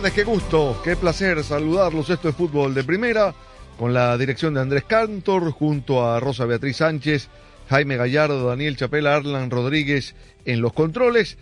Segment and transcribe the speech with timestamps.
[0.00, 2.08] Tardes, qué gusto, qué placer saludarlos.
[2.08, 3.34] Esto es Fútbol de Primera,
[3.78, 7.28] con la dirección de Andrés Cantor, junto a Rosa Beatriz Sánchez,
[7.68, 10.14] Jaime Gallardo, Daniel Chapela, Arlan Rodríguez
[10.46, 11.36] en los controles.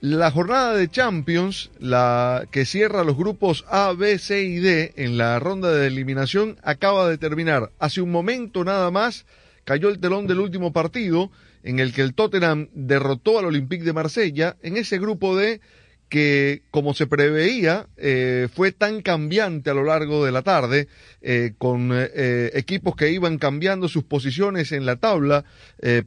[0.00, 5.18] La jornada de Champions, la que cierra los grupos A, B, C y D en
[5.18, 7.72] la ronda de eliminación, acaba de terminar.
[7.78, 9.26] Hace un momento nada más
[9.64, 11.30] cayó el telón del último partido
[11.62, 15.60] en el que el Tottenham derrotó al Olympique de Marsella en ese grupo D
[16.08, 20.88] que, como se preveía, eh, fue tan cambiante a lo largo de la tarde,
[21.20, 25.44] eh, con eh, equipos que iban cambiando sus posiciones en la tabla.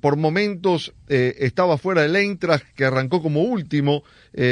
[0.02, 4.03] Por momentos estaba fuera el Eintracht, que arrancó como último.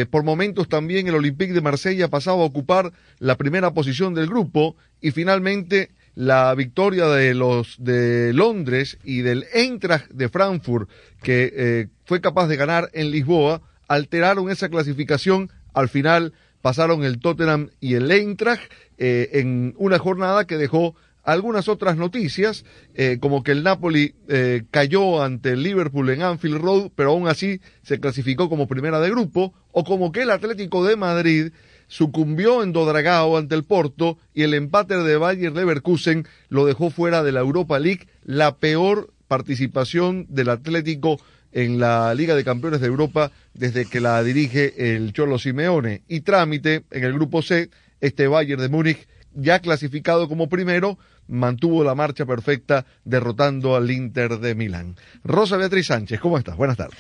[0.10, 4.76] Por momentos también el Olympique de Marsella pasaba a ocupar la primera posición del grupo.
[5.02, 10.90] Y finalmente la victoria de los de Londres y del Eintracht de Frankfurt,
[11.22, 15.52] que fue capaz de ganar en Lisboa, alteraron esa clasificación.
[15.74, 21.68] Al final pasaron el Tottenham y el Eintracht eh, en una jornada que dejó algunas
[21.68, 22.66] otras noticias,
[22.96, 27.28] eh, como que el Napoli eh, cayó ante el Liverpool en Anfield Road, pero aún
[27.28, 31.52] así se clasificó como primera de grupo, o como que el Atlético de Madrid
[31.88, 37.22] sucumbió en Dodragao ante el Porto y el empate de Bayer Leverkusen lo dejó fuera
[37.24, 41.20] de la Europa League, la peor participación del Atlético
[41.52, 46.04] en la Liga de Campeones de Europa desde que la dirige el Cholo Simeone.
[46.08, 47.70] Y trámite en el grupo C,
[48.02, 54.40] este Bayern de Múnich, ya clasificado como primero, mantuvo la marcha perfecta derrotando al Inter
[54.40, 54.96] de Milán.
[55.24, 56.58] Rosa Beatriz Sánchez, ¿cómo estás?
[56.58, 56.98] Buenas tardes.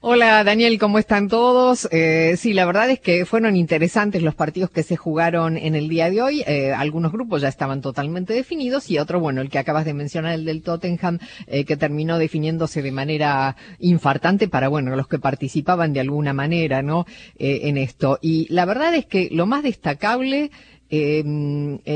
[0.00, 1.88] Hola Daniel, ¿cómo están todos?
[1.90, 5.88] Eh, sí, la verdad es que fueron interesantes los partidos que se jugaron en el
[5.88, 6.44] día de hoy.
[6.46, 10.34] Eh, algunos grupos ya estaban totalmente definidos y otro, bueno, el que acabas de mencionar,
[10.34, 15.94] el del Tottenham, eh, que terminó definiéndose de manera infartante para, bueno, los que participaban
[15.94, 17.06] de alguna manera, ¿no?
[17.38, 18.18] Eh, en esto.
[18.20, 20.50] Y la verdad es que lo más destacable
[20.88, 21.22] eh,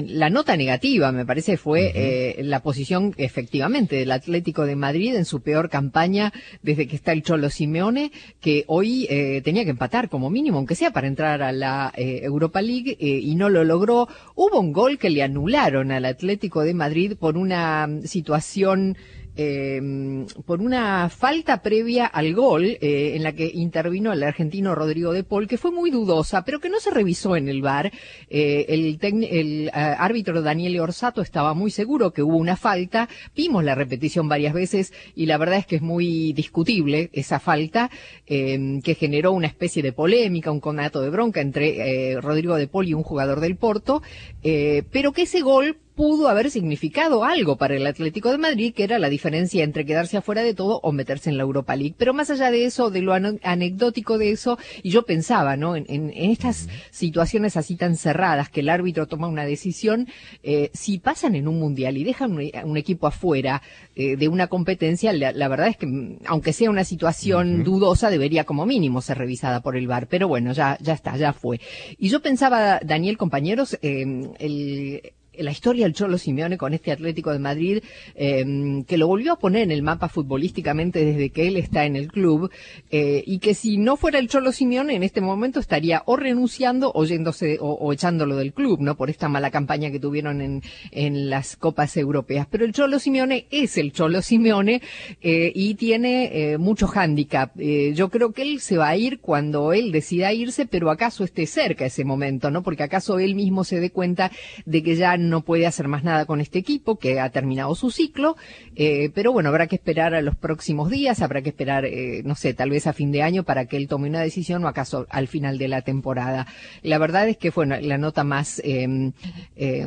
[0.09, 5.25] la nota negativa, me parece, fue eh, la posición efectivamente del Atlético de Madrid en
[5.25, 10.09] su peor campaña desde que está el Cholo Simeone, que hoy eh, tenía que empatar
[10.09, 13.65] como mínimo, aunque sea para entrar a la eh, Europa League, eh, y no lo
[13.65, 14.09] logró.
[14.35, 18.97] Hubo un gol que le anularon al Atlético de Madrid por una mm, situación
[19.43, 25.15] eh, por una falta previa al gol eh, en la que intervino el argentino Rodrigo
[25.15, 27.91] de Paul, que fue muy dudosa, pero que no se revisó en el VAR.
[28.29, 33.09] Eh, el, el eh, árbitro Daniele Orsato estaba muy seguro que hubo una falta.
[33.35, 37.91] Vimos la repetición varias veces y la verdad es que es muy discutible esa falta
[38.27, 42.89] eh, que generó una especie de polémica, un conato de bronca entre Rodrigo de Paul
[42.89, 44.03] y un jugador del Porto,
[44.43, 48.99] pero que ese gol pudo haber significado algo para el Atlético de Madrid, que era
[48.99, 51.95] la diferencia entre quedarse afuera de todo o meterse en la Europa League.
[51.99, 55.77] Pero más allá de eso, de lo anecdótico de eso, y yo pensaba, ¿no?
[55.77, 60.09] En, en- en estas situaciones así tan cerradas, que el árbitro toma una decisión,
[60.43, 63.61] eh, si pasan en un mundial y dejan un, un equipo afuera
[63.95, 68.45] eh, de una competencia, la, la verdad es que, aunque sea una situación dudosa, debería
[68.45, 70.07] como mínimo ser revisada por el VAR.
[70.09, 71.61] Pero bueno, ya, ya está, ya fue.
[71.99, 74.05] Y yo pensaba, Daniel, compañeros, eh,
[74.39, 75.13] el,
[75.43, 77.83] la historia del Cholo Simeone con este Atlético de Madrid,
[78.15, 81.97] eh, que lo volvió a poner en el mapa futbolísticamente desde que él está en
[81.97, 82.51] el club,
[82.91, 86.93] eh, y que si no fuera el Cholo Simeone en este momento estaría o renunciando
[86.95, 88.97] o yéndose o, echándolo del club, ¿no?
[88.97, 92.47] Por esta mala campaña que tuvieron en, las copas europeas.
[92.51, 94.83] Pero el Cholo Simeone es el Cholo Simeone
[95.21, 97.57] eh, y tiene eh, mucho hándicap.
[97.57, 101.47] Yo creo que él se va a ir cuando él decida irse, pero acaso esté
[101.47, 102.63] cerca ese momento, ¿no?
[102.63, 104.31] Porque acaso él mismo se dé cuenta
[104.65, 107.91] de que ya no puede hacer más nada con este equipo, que ha terminado su
[107.91, 108.37] ciclo,
[108.75, 112.35] eh, pero bueno, habrá que esperar a los próximos días, habrá que esperar, eh, no
[112.35, 115.07] sé, tal vez a fin de año para que él tome una decisión o acaso
[115.11, 116.47] al final de la temporada.
[116.83, 119.13] La verdad es que fue la nota más, eh,
[119.57, 119.87] eh,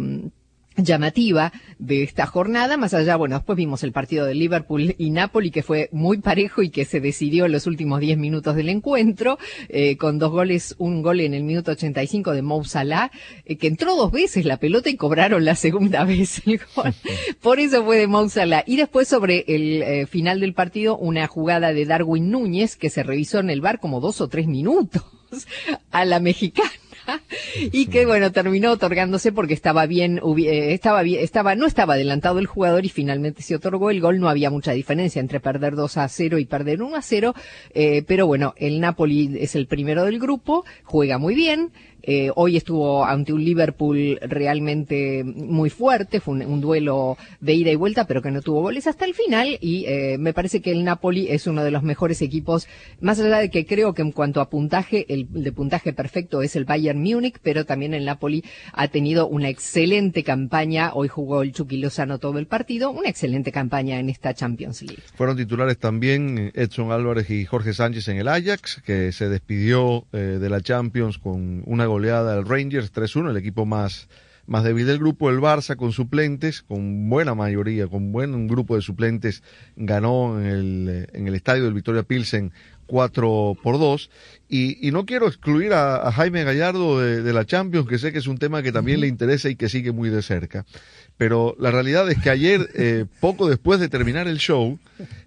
[0.77, 2.77] llamativa de esta jornada.
[2.77, 6.61] Más allá, bueno, después vimos el partido de Liverpool y Napoli, que fue muy parejo
[6.61, 9.37] y que se decidió en los últimos 10 minutos del encuentro,
[9.69, 13.11] eh, con dos goles, un gol en el minuto 85 de Mou Salah,
[13.45, 16.93] eh, que entró dos veces la pelota y cobraron la segunda vez el gol.
[17.41, 18.63] Por eso fue de Mou Salah.
[18.65, 23.03] Y después sobre el eh, final del partido, una jugada de Darwin Núñez, que se
[23.03, 25.03] revisó en el bar como dos o tres minutos
[25.91, 26.69] a la mexicana
[27.71, 32.45] y que bueno, terminó otorgándose porque estaba bien, eh, estaba estaba, no estaba adelantado el
[32.45, 34.19] jugador y finalmente se otorgó el gol.
[34.19, 37.33] No había mucha diferencia entre perder 2 a 0 y perder 1 a 0,
[37.73, 41.71] eh, pero bueno, el Napoli es el primero del grupo, juega muy bien,
[42.05, 47.75] eh, hoy estuvo ante un Liverpool realmente muy fuerte, fue un, duelo de ida y
[47.75, 49.85] vuelta, pero que no tuvo goles hasta el final y
[50.19, 52.67] me parece que el Napoli es uno de los mejores equipos,
[52.99, 56.57] más allá de que creo que en cuanto a puntaje, el de puntaje perfecto es
[56.57, 61.51] el Bayern Múnich, pero también el Napoli ha tenido una excelente campaña, hoy jugó el
[61.53, 65.03] Chucky Lozano todo el partido, una excelente campaña en esta Champions League.
[65.15, 70.17] Fueron titulares también Edson Álvarez y Jorge Sánchez en el Ajax, que se despidió eh,
[70.17, 74.07] de la Champions con una goleada del Rangers 3-1, el equipo más,
[74.45, 75.29] más débil del grupo.
[75.29, 79.43] El Barça con suplentes, con buena mayoría, con buen grupo de suplentes,
[79.75, 82.51] ganó en el, en el estadio del Victoria Pilsen
[82.85, 84.09] 4 por 2.
[84.49, 88.27] Y, y no quiero excluir a, Jaime Gallardo de, la Champions, que sé que es
[88.27, 90.65] un tema que también le interesa y que sigue muy de cerca.
[91.17, 94.79] Pero la realidad es que ayer, eh, poco después de terminar el show,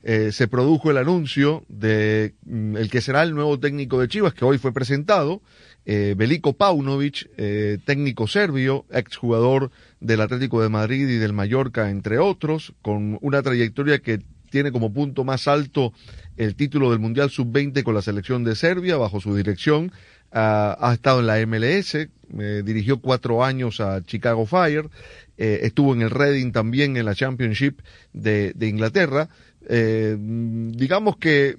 [0.03, 4.35] eh, se produjo el anuncio de mm, el que será el nuevo técnico de Chivas,
[4.35, 5.43] que hoy fue presentado,
[5.89, 9.71] eh, Veliko Paunovic, eh, técnico serbio, exjugador
[10.01, 14.21] del Atlético de Madrid y del Mallorca, entre otros, con una trayectoria que
[14.51, 15.93] tiene como punto más alto
[16.37, 19.93] el título del Mundial Sub-20 con la selección de Serbia bajo su dirección.
[20.33, 24.91] ha estado en la MLS, eh, dirigió cuatro años a Chicago Fire,
[25.39, 27.81] eh, estuvo en el Reading también en la Championship
[28.13, 29.29] de, Inglaterra.
[29.69, 31.57] Eh, digamos que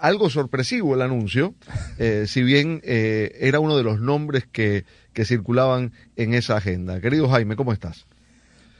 [0.00, 1.54] algo sorpresivo el anuncio,
[1.98, 7.00] eh, si bien eh, era uno de los nombres que, que circulaban en esa agenda.
[7.00, 8.06] Querido Jaime, ¿cómo estás?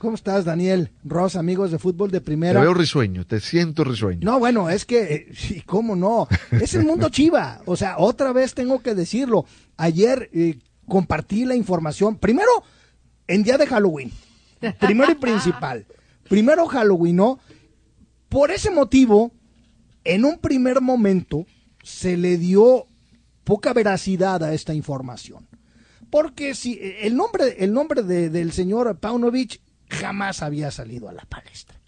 [0.01, 0.89] ¿Cómo estás, Daniel?
[1.03, 2.59] Ross, amigos de fútbol de primera.
[2.59, 4.21] Te veo risueño, te siento risueño.
[4.23, 6.27] No, bueno, es que, eh, sí, ¿cómo no?
[6.49, 7.61] Es el mundo chiva.
[7.67, 9.45] O sea, otra vez tengo que decirlo.
[9.77, 10.31] Ayer
[10.87, 12.17] compartí la información.
[12.17, 12.49] Primero,
[13.27, 14.11] en día de Halloween.
[14.79, 15.85] Primero y principal.
[16.27, 17.39] Primero Halloween, ¿no?
[18.27, 19.31] Por ese motivo,
[20.03, 21.45] en un primer momento
[21.83, 22.87] se le dio
[23.43, 25.47] poca veracidad a esta información.
[26.09, 31.79] Porque si el nombre, el nombre del señor Paunovic jamás había salido a la palestra.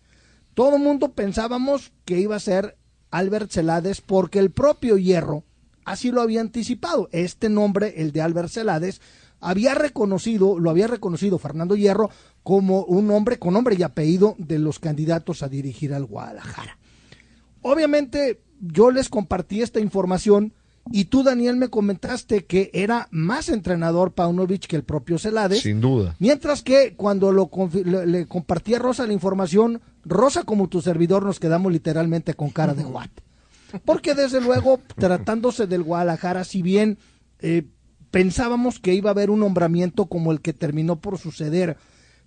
[0.54, 2.78] Todo el mundo pensábamos que iba a ser
[3.10, 5.44] Albert Celades porque el propio Hierro
[5.86, 7.10] así lo había anticipado.
[7.12, 9.02] Este nombre, el de Albert Celades,
[9.40, 12.10] había reconocido, lo había reconocido Fernando Hierro
[12.44, 16.78] como un hombre con nombre y apellido de los candidatos a dirigir al Guadalajara.
[17.62, 20.54] Obviamente yo les compartí esta información
[20.92, 25.62] y tú, Daniel, me comentaste que era más entrenador Paunovic que el propio Celades.
[25.62, 26.16] Sin duda.
[26.20, 27.50] Mientras que cuando lo,
[27.84, 32.74] le, compartí a Rosa la información, Rosa como tu servidor nos quedamos literalmente con cara
[32.74, 33.10] de what.
[33.86, 36.98] Porque desde luego, tratándose del Guadalajara, si bien
[37.40, 37.66] eh,
[38.12, 41.78] pensábamos que iba a haber un nombramiento como el que terminó por suceder,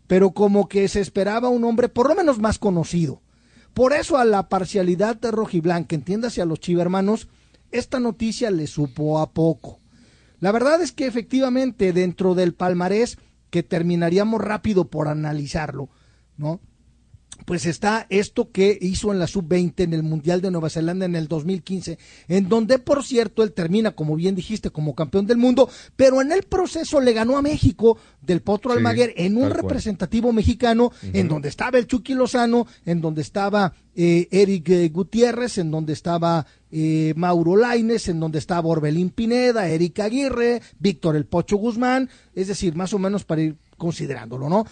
[0.06, 3.20] pero como que se esperaba un hombre por lo menos más conocido.
[3.74, 7.28] Por eso a la parcialidad de Rojiblanca, entiéndase a los chivermanos,
[7.70, 9.80] esta noticia le supo a poco.
[10.40, 13.18] La verdad es que efectivamente dentro del palmarés,
[13.50, 15.88] que terminaríamos rápido por analizarlo,
[16.36, 16.60] ¿no?
[17.46, 21.14] Pues está esto que hizo en la sub-20 en el Mundial de Nueva Zelanda en
[21.14, 21.96] el 2015,
[22.28, 26.32] en donde, por cierto, él termina, como bien dijiste, como campeón del mundo, pero en
[26.32, 31.48] el proceso le ganó a México del Potro Almaguer en un representativo mexicano, en donde
[31.48, 37.14] estaba el Chucky Lozano, en donde estaba eh, Eric eh, Gutiérrez, en donde estaba eh,
[37.16, 42.74] Mauro Laines, en donde estaba Orbelín Pineda, Eric Aguirre, Víctor El Pocho Guzmán, es decir,
[42.74, 44.66] más o menos para ir considerándolo, ¿no?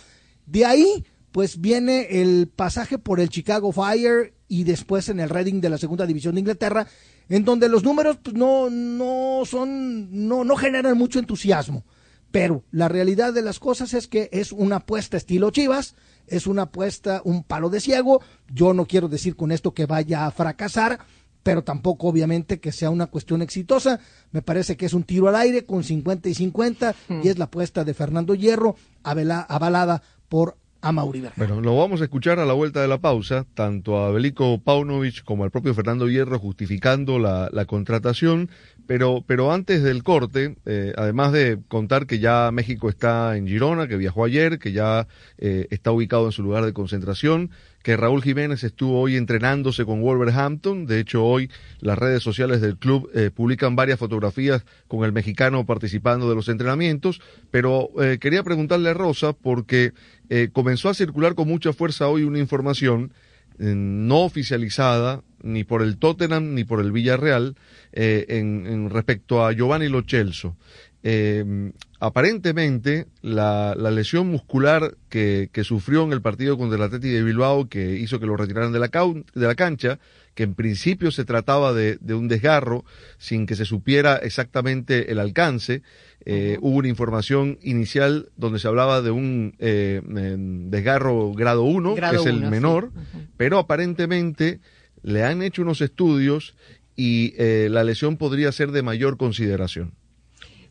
[0.46, 5.60] De ahí pues viene el pasaje por el Chicago Fire y después en el Reading
[5.60, 6.86] de la segunda división de Inglaterra,
[7.28, 11.82] en donde los números pues, no, no son, no, no generan mucho entusiasmo.
[12.30, 15.96] Pero la realidad de las cosas es que es una apuesta estilo Chivas,
[16.28, 18.22] es una apuesta, un palo de ciego.
[18.46, 21.00] Yo no quiero decir con esto que vaya a fracasar,
[21.42, 23.98] pero tampoco obviamente que sea una cuestión exitosa.
[24.30, 27.46] Me parece que es un tiro al aire con 50 y 50 y es la
[27.46, 31.24] apuesta de Fernando Hierro avalada por a Mauri.
[31.36, 35.24] Bueno, lo vamos a escuchar a la vuelta de la pausa, tanto a Belico Paunovic
[35.24, 38.50] como al propio Fernando Hierro justificando la, la contratación,
[38.86, 43.88] pero, pero antes del corte, eh, además de contar que ya México está en Girona,
[43.88, 45.06] que viajó ayer, que ya
[45.38, 47.50] eh, está ubicado en su lugar de concentración,
[47.84, 50.86] que Raúl Jiménez estuvo hoy entrenándose con Wolverhampton.
[50.86, 51.50] De hecho, hoy
[51.80, 56.48] las redes sociales del club eh, publican varias fotografías con el mexicano participando de los
[56.48, 57.20] entrenamientos.
[57.50, 59.92] Pero eh, quería preguntarle a Rosa porque
[60.30, 63.12] eh, comenzó a circular con mucha fuerza hoy una información
[63.56, 67.54] no oficializada ni por el Tottenham ni por el Villarreal
[67.92, 70.56] en, en, respecto a Giovanni Lo Celso
[71.04, 71.72] eh,
[72.04, 77.22] aparentemente la, la, lesión muscular que, que, sufrió en el partido contra el Atleti de
[77.22, 79.98] Bilbao, que hizo que lo retiraran de la, de la cancha,
[80.34, 82.84] que en principio se trataba de, de, un desgarro
[83.16, 85.80] sin que se supiera exactamente el alcance.
[86.26, 86.68] Eh, uh -huh.
[86.68, 92.26] Hubo una información inicial donde se hablaba de un eh, desgarro grado 1, que es
[92.26, 92.98] el uno, menor, sí.
[92.98, 93.26] uh -huh.
[93.38, 94.60] pero aparentemente
[95.02, 96.54] le han hecho unos estudios
[96.96, 99.94] y eh, la lesión podría ser de mayor consideración.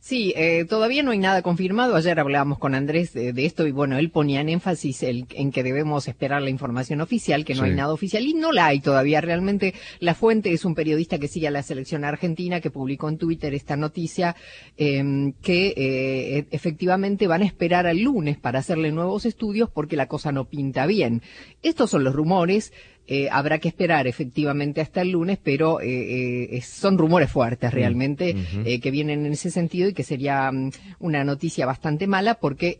[0.03, 1.95] Sí, eh, todavía no hay nada confirmado.
[1.95, 5.53] Ayer hablábamos con Andrés de, de esto y bueno, él ponía en énfasis el, en
[5.53, 7.69] que debemos esperar la información oficial, que no sí.
[7.69, 9.21] hay nada oficial y no la hay todavía.
[9.21, 13.17] Realmente la fuente es un periodista que sigue a la selección argentina que publicó en
[13.17, 14.35] Twitter esta noticia
[14.75, 20.09] eh, que eh, efectivamente van a esperar al lunes para hacerle nuevos estudios porque la
[20.09, 21.21] cosa no pinta bien.
[21.61, 22.73] Estos son los rumores.
[23.05, 27.75] Eh, habrá que esperar efectivamente hasta el lunes, pero eh, eh, son rumores fuertes mm,
[27.75, 28.81] realmente uh -huh.
[28.81, 32.79] que vienen en ese sentido y que sería um, una noticia bastante mala porque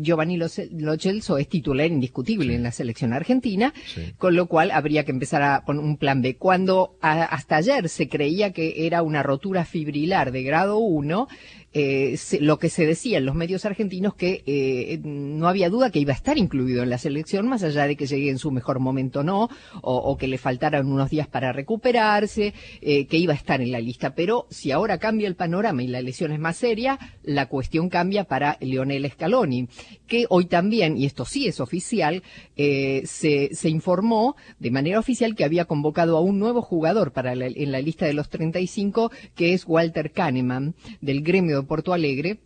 [0.00, 2.54] Giovanni Lo Celso es titular indiscutible sí.
[2.54, 4.14] en la selección argentina, sí.
[4.16, 6.36] con lo cual habría que empezar a poner un plan B.
[6.36, 11.28] Cuando a, hasta ayer se creía que era una rotura fibrilar de grado 1,
[11.74, 16.00] eh, lo que se decía en los medios argentinos que eh, no había duda que
[16.00, 18.78] iba a estar incluido en la selección, más allá de que llegue en su mejor
[18.78, 19.48] momento no,
[19.80, 22.52] o, o que le faltaran unos días para recuperarse,
[22.82, 24.14] eh, que iba a estar en la lista.
[24.14, 28.24] Pero si ahora cambia el panorama y la lesión es más seria, la cuestión cambia
[28.24, 29.68] para Leonel Scaloni,
[30.06, 32.22] que hoy también, y esto sí es oficial,
[32.54, 37.46] se, se informó de manera oficial que había convocado a un nuevo jugador para la,
[37.46, 42.38] en la lista de los 35, que es Walter Kahneman, del gremio de Porto Alegre,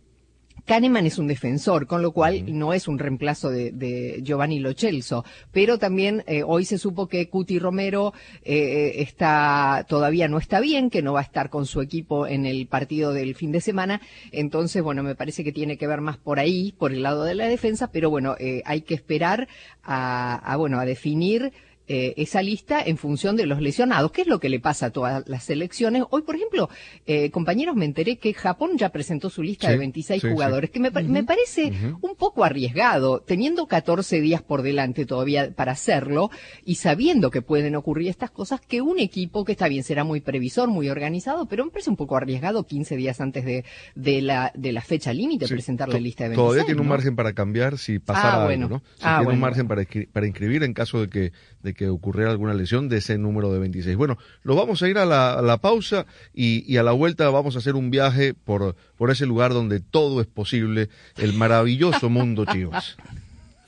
[0.65, 5.23] Kahneman es un defensor, con lo cual no es un reemplazo de, de Giovanni Lochelso,
[5.51, 10.89] pero también eh, hoy se supo que Cuti Romero eh, está todavía no está bien,
[10.89, 14.01] que no va a estar con su equipo en el partido del fin de semana,
[14.31, 17.35] entonces bueno me parece que tiene que ver más por ahí, por el lado de
[17.35, 19.47] la defensa, pero bueno eh, hay que esperar
[19.83, 21.53] a, a bueno a definir
[21.87, 24.11] eh, esa lista en función de los lesionados.
[24.11, 26.03] ¿Qué es lo que le pasa a todas las selecciones?
[26.09, 26.69] Hoy, por ejemplo,
[27.05, 30.69] eh, compañeros, me enteré que Japón ya presentó su lista sí, de 26 sí, jugadores,
[30.69, 30.73] sí.
[30.73, 31.07] que me, uh -huh.
[31.07, 31.99] me parece uh -huh.
[32.01, 36.29] un poco arriesgado, teniendo 14 días por delante todavía para hacerlo
[36.65, 40.21] y sabiendo que pueden ocurrir estas cosas, que un equipo que está bien, será muy
[40.21, 43.65] previsor, muy organizado, pero me parece un poco arriesgado 15 días antes de,
[43.95, 46.45] de, la, de la fecha límite presentar la lista de 26.
[46.45, 48.65] Todavía tiene un margen para cambiar si pasara ah, bueno.
[48.65, 48.83] algo, ¿no?
[48.95, 49.37] Si ah, tiene bueno.
[49.37, 51.31] un margen para, para inscribir en caso de que,
[51.63, 53.95] de que ocurriera alguna lesión de ese número de 26.
[53.95, 57.29] Bueno, lo vamos a ir a la, a la pausa y, y, a la vuelta
[57.29, 62.09] vamos a hacer un viaje por, por ese lugar donde todo es posible, el maravilloso
[62.09, 62.97] mundo Chivas.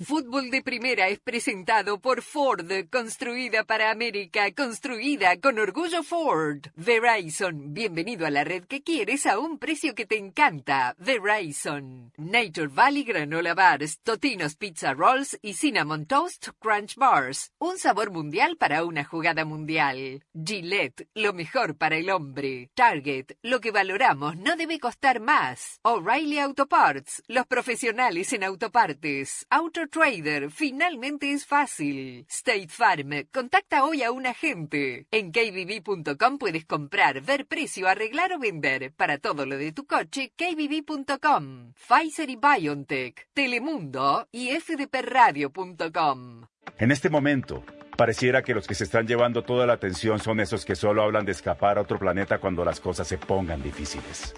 [0.01, 6.67] Fútbol de Primera es presentado por Ford, construida para América, construida con orgullo Ford.
[6.77, 10.95] Verizon, bienvenido a la red que quieres a un precio que te encanta.
[10.99, 12.13] Verizon.
[12.15, 17.51] Nature Valley Granola Bars, Totinos Pizza Rolls y Cinnamon Toast Crunch Bars.
[17.59, 20.23] Un sabor mundial para una jugada mundial.
[20.33, 22.69] Gillette, lo mejor para el hombre.
[22.73, 25.81] Target, lo que valoramos no debe costar más.
[25.83, 29.45] O'Reilly Auto Parts, los profesionales en autopartes.
[29.49, 32.25] Auto Trader, finalmente es fácil.
[32.29, 35.08] State Farm, contacta hoy a un agente.
[35.12, 38.93] En kbb.com puedes comprar, ver precio, arreglar o vender.
[38.93, 41.74] Para todo lo de tu coche, kbb.com.
[41.74, 46.46] Pfizer y BioNTech, Telemundo y fdpradio.com.
[46.77, 47.63] En este momento,
[47.98, 51.25] pareciera que los que se están llevando toda la atención son esos que solo hablan
[51.25, 54.34] de escapar a otro planeta cuando las cosas se pongan difíciles.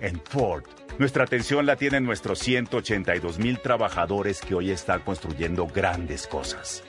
[0.00, 0.64] En Ford,
[0.98, 6.84] nuestra atención la tienen nuestros 182 mil trabajadores que hoy están construyendo grandes cosas.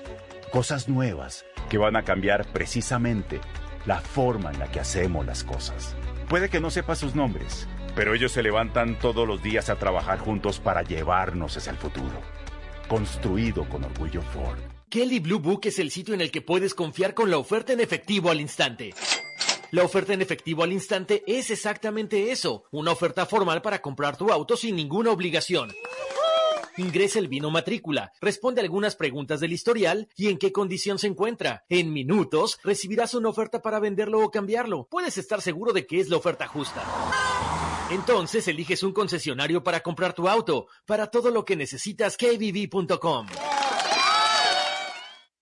[0.51, 3.39] Cosas nuevas que van a cambiar precisamente
[3.85, 5.95] la forma en la que hacemos las cosas.
[6.29, 10.19] Puede que no sepa sus nombres, pero ellos se levantan todos los días a trabajar
[10.19, 12.21] juntos para llevarnos hacia el futuro.
[12.87, 14.59] Construido con orgullo Ford.
[14.89, 17.79] Kelly Blue Book es el sitio en el que puedes confiar con la oferta en
[17.79, 18.93] efectivo al instante.
[19.75, 24.31] La oferta en efectivo al instante es exactamente eso, una oferta formal para comprar tu
[24.31, 25.69] auto sin ninguna obligación.
[26.77, 31.65] Ingrese el vino matrícula, responde algunas preguntas del historial y en qué condición se encuentra.
[31.67, 34.87] En minutos recibirás una oferta para venderlo o cambiarlo.
[34.89, 36.81] Puedes estar seguro de que es la oferta justa.
[37.91, 40.67] Entonces eliges un concesionario para comprar tu auto.
[40.85, 43.27] Para todo lo que necesitas, kbb.com.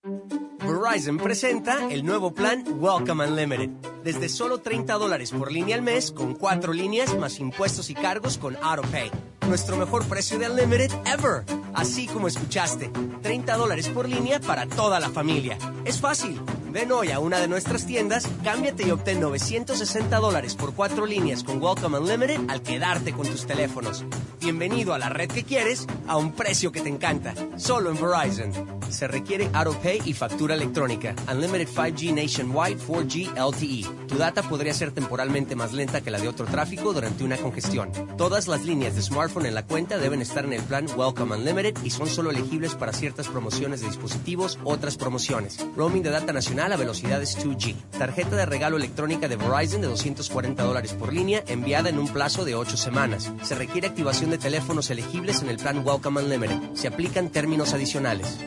[0.03, 3.69] Verizon presenta el nuevo plan Welcome Unlimited.
[4.03, 8.37] Desde solo 30 dólares por línea al mes, con cuatro líneas más impuestos y cargos
[8.37, 9.09] con AutoPay.
[9.47, 11.45] Nuestro mejor precio de Unlimited ever.
[11.73, 12.91] Así como escuchaste,
[13.21, 15.57] 30 dólares por línea para toda la familia.
[15.85, 16.39] Es fácil.
[16.71, 21.45] Ven hoy a una de nuestras tiendas, cámbiate y obtén 960 dólares por cuatro líneas
[21.45, 24.03] con Welcome Unlimited al quedarte con tus teléfonos.
[24.43, 27.33] Bienvenido a la red que quieres a un precio que te encanta.
[27.55, 28.51] Solo en Verizon.
[28.89, 31.15] Se requiere AutoPay y factura electrónica.
[31.31, 34.07] Unlimited 5G Nationwide 4G LTE.
[34.07, 37.91] Tu data podría ser temporalmente más lenta que la de otro tráfico durante una congestión.
[38.17, 41.81] Todas las líneas de smartphone en la cuenta deben estar en el plan Welcome Unlimited
[41.83, 45.65] y son solo elegibles para ciertas promociones de dispositivos, otras promociones.
[45.75, 47.75] Roaming de data nacional a velocidades 2G.
[47.97, 52.45] Tarjeta de regalo electrónica de Verizon de 240 dólares por línea enviada en un plazo
[52.45, 53.31] de 8 semanas.
[53.41, 56.57] Se requiere activación de teléfonos elegibles en el plan Welcome Unlimited.
[56.73, 58.39] Se aplican términos adicionales.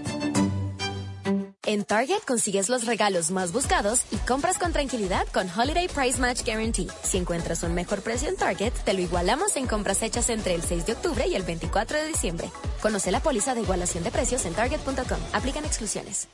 [1.64, 6.44] En Target consigues los regalos más buscados y compras con tranquilidad con Holiday Price Match
[6.44, 6.88] Guarantee.
[7.02, 10.62] Si encuentras un mejor precio en Target, te lo igualamos en compras hechas entre el
[10.62, 12.50] 6 de octubre y el 24 de diciembre.
[12.80, 15.18] Conoce la póliza de igualación de precios en target.com.
[15.32, 16.28] Aplican exclusiones.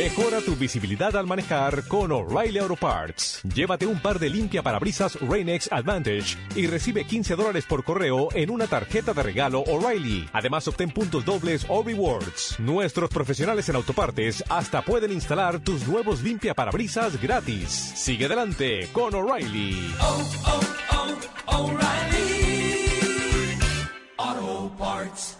[0.00, 3.42] Mejora tu visibilidad al manejar con O'Reilly Auto Parts.
[3.54, 8.48] Llévate un par de limpia parabrisas Rain-X Advantage y recibe 15 dólares por correo en
[8.48, 10.26] una tarjeta de regalo O'Reilly.
[10.32, 12.58] Además, obtén puntos dobles o rewards.
[12.58, 17.68] Nuestros profesionales en autopartes hasta pueden instalar tus nuevos limpia parabrisas gratis.
[17.68, 19.94] Sigue adelante con O'Reilly.
[24.16, 25.39] Auto Parts.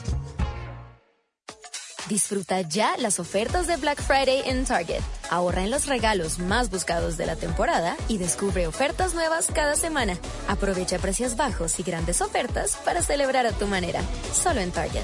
[2.09, 5.01] Disfruta ya las ofertas de Black Friday en Target.
[5.29, 10.17] Ahorra en los regalos más buscados de la temporada y descubre ofertas nuevas cada semana.
[10.47, 14.01] Aprovecha precios bajos y grandes ofertas para celebrar a tu manera.
[14.33, 15.03] Solo en Target.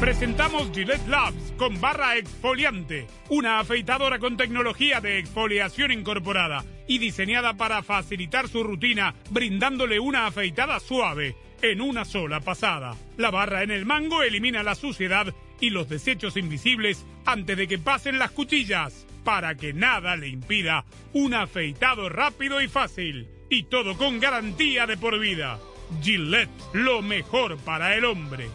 [0.00, 7.54] Presentamos Gillette Labs con barra exfoliante, una afeitadora con tecnología de exfoliación incorporada y diseñada
[7.54, 12.94] para facilitar su rutina, brindándole una afeitada suave en una sola pasada.
[13.16, 17.78] La barra en el mango elimina la suciedad y los desechos invisibles antes de que
[17.78, 23.28] pasen las cuchillas, para que nada le impida un afeitado rápido y fácil.
[23.48, 25.58] Y todo con garantía de por vida.
[26.02, 28.48] Gillette, lo mejor para el hombre.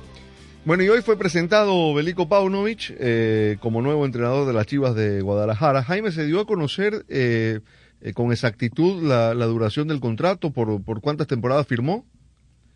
[0.63, 5.21] Bueno, y hoy fue presentado Belico Paunovic eh, como nuevo entrenador de las Chivas de
[5.21, 5.81] Guadalajara.
[5.81, 7.61] Jaime se dio a conocer eh,
[7.99, 12.05] eh, con exactitud la, la, duración del contrato, por, por cuántas temporadas firmó.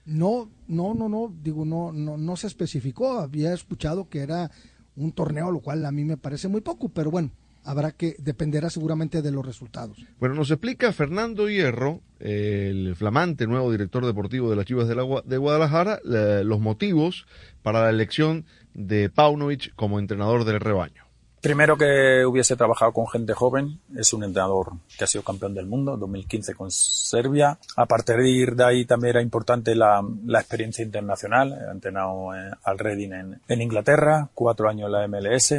[0.03, 3.19] No, no, no, no, digo, no, no, no se especificó.
[3.19, 4.49] Había escuchado que era
[4.95, 7.29] un torneo, lo cual a mí me parece muy poco, pero bueno,
[7.65, 9.97] habrá que dependerá seguramente de los resultados.
[10.19, 15.03] Bueno, nos explica Fernando Hierro, el flamante nuevo director deportivo de las Chivas de, la,
[15.25, 17.25] de Guadalajara, la, los motivos
[17.61, 21.05] para la elección de Paunovic como entrenador del rebaño.
[21.45, 25.67] Primero que hubiese trabajado con gente joven, es un entrenador que ha sido campeón del
[25.67, 27.59] mundo, 2015 con Serbia.
[27.75, 32.79] A partir de ahí también era importante la, la experiencia internacional, ha entrenado eh, al
[32.79, 35.53] Reading en, en Inglaterra, cuatro años en la MLS,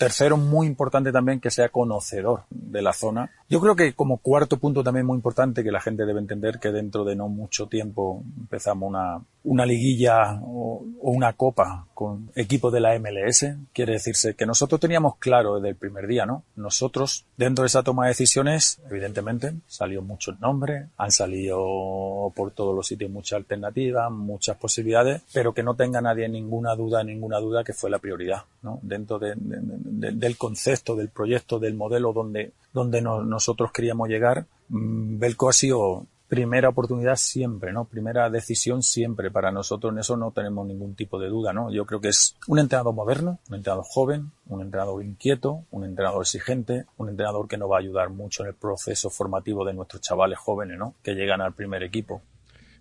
[0.00, 3.30] Tercero, muy importante también que sea conocedor de la zona.
[3.50, 6.72] Yo creo que como cuarto punto también muy importante que la gente debe entender que
[6.72, 12.72] dentro de no mucho tiempo empezamos una, una liguilla o, o una copa con equipos
[12.72, 13.46] de la MLS.
[13.72, 16.44] Quiere decirse que nosotros teníamos claro desde el primer día, ¿no?
[16.56, 22.52] Nosotros, dentro de esa toma de decisiones, evidentemente, salió mucho el nombre, han salido por
[22.52, 27.38] todos los sitios muchas alternativas, muchas posibilidades, pero que no tenga nadie ninguna duda, ninguna
[27.38, 28.78] duda que fue la prioridad, ¿no?
[28.82, 34.08] Dentro de, de, de, del concepto, del proyecto, del modelo donde, donde no, nosotros queríamos
[34.08, 37.86] llegar, mm, Belco ha sido primera oportunidad siempre, ¿no?
[37.86, 39.32] Primera decisión siempre.
[39.32, 41.72] Para nosotros en eso no tenemos ningún tipo de duda, ¿no?
[41.72, 46.22] Yo creo que es un entrenador moderno, un entrenador joven, un entrenador inquieto, un entrenador
[46.22, 50.02] exigente, un entrenador que nos va a ayudar mucho en el proceso formativo de nuestros
[50.02, 50.94] chavales jóvenes, ¿no?
[51.02, 52.22] Que llegan al primer equipo.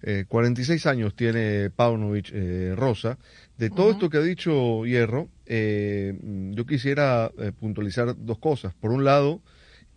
[0.03, 3.17] Eh, 46 años tiene Paunovic eh, Rosa.
[3.57, 3.93] De todo uh -huh.
[3.93, 6.13] esto que ha dicho Hierro, eh,
[6.51, 8.75] yo quisiera eh, puntualizar dos cosas.
[8.75, 9.41] Por un lado,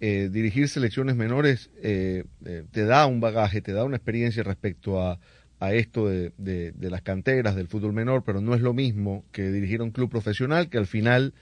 [0.05, 5.01] eh, dirigir selecciones menores eh, eh, te da un bagaje, te da una experiencia respecto
[5.01, 5.21] a,
[5.61, 9.25] a esto de, de, de, las canteras del fútbol menor, pero no es lo mismo
[9.31, 11.35] que dirigir a un club profesional que al final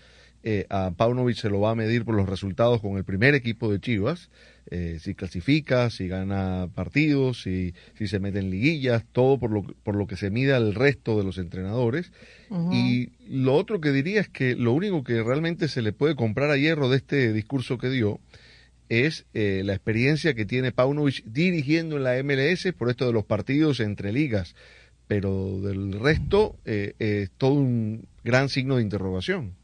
[0.43, 3.71] eh, a Paunovic se lo va a medir por los resultados con el primer equipo
[3.71, 4.31] de Chivas,
[4.71, 9.63] eh, si clasifica, si gana partidos, si, si se mete en liguillas, todo por lo,
[9.63, 12.13] por lo que se mida el resto de los entrenadores.
[12.49, 12.75] Uh -huh.
[12.75, 16.51] Y lo otro que diría es que lo único que realmente se le puede comprar
[16.51, 18.19] a Hierro de este discurso que dio
[18.91, 23.25] es eh, la experiencia que tiene Paunovic dirigiendo en la MLS por esto de los
[23.25, 24.55] partidos entre ligas,
[25.07, 29.55] pero del resto eh, es todo un gran signo de interrogación.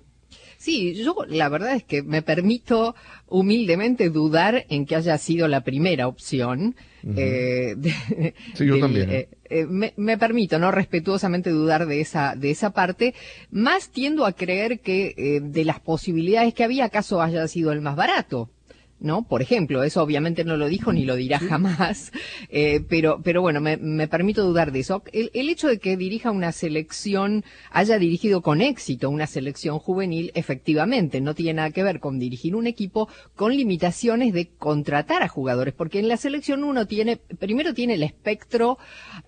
[0.59, 2.95] Sí, yo la verdad es que me permito
[3.29, 6.75] humildemente dudar en que haya sido la primera opción.
[7.03, 7.15] Uh -huh.
[7.19, 9.11] eh, de, sí, yo del, también.
[9.11, 10.73] Eh, eh, me, me, permito, ¿no?
[10.73, 13.15] Respetuosamente dudar de esa, de esa parte.
[13.51, 17.97] Más tiendo a creer que de las posibilidades que había, acaso haya sido el más
[17.97, 18.51] barato.
[18.99, 19.27] ¿No?
[19.29, 22.13] Por ejemplo, eso obviamente no lo dijo ni lo dirá jamás,
[22.49, 25.03] eh, pero, pero bueno, me, me, permito dudar de eso.
[25.13, 30.33] El, el, hecho de que dirija una selección, haya dirigido con éxito una selección juvenil,
[30.35, 35.29] efectivamente, no tiene nada que ver con dirigir un equipo con limitaciones de contratar a
[35.29, 38.79] jugadores, porque en la selección uno tiene, primero tiene el espectro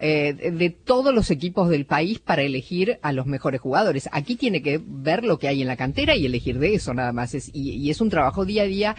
[0.00, 4.09] eh, de todos los equipos del país para elegir a los mejores jugadores.
[4.12, 7.12] Aquí tiene que ver lo que hay en la cantera y elegir de eso nada
[7.12, 7.35] más.
[7.35, 8.96] Es, y, y es un trabajo día a día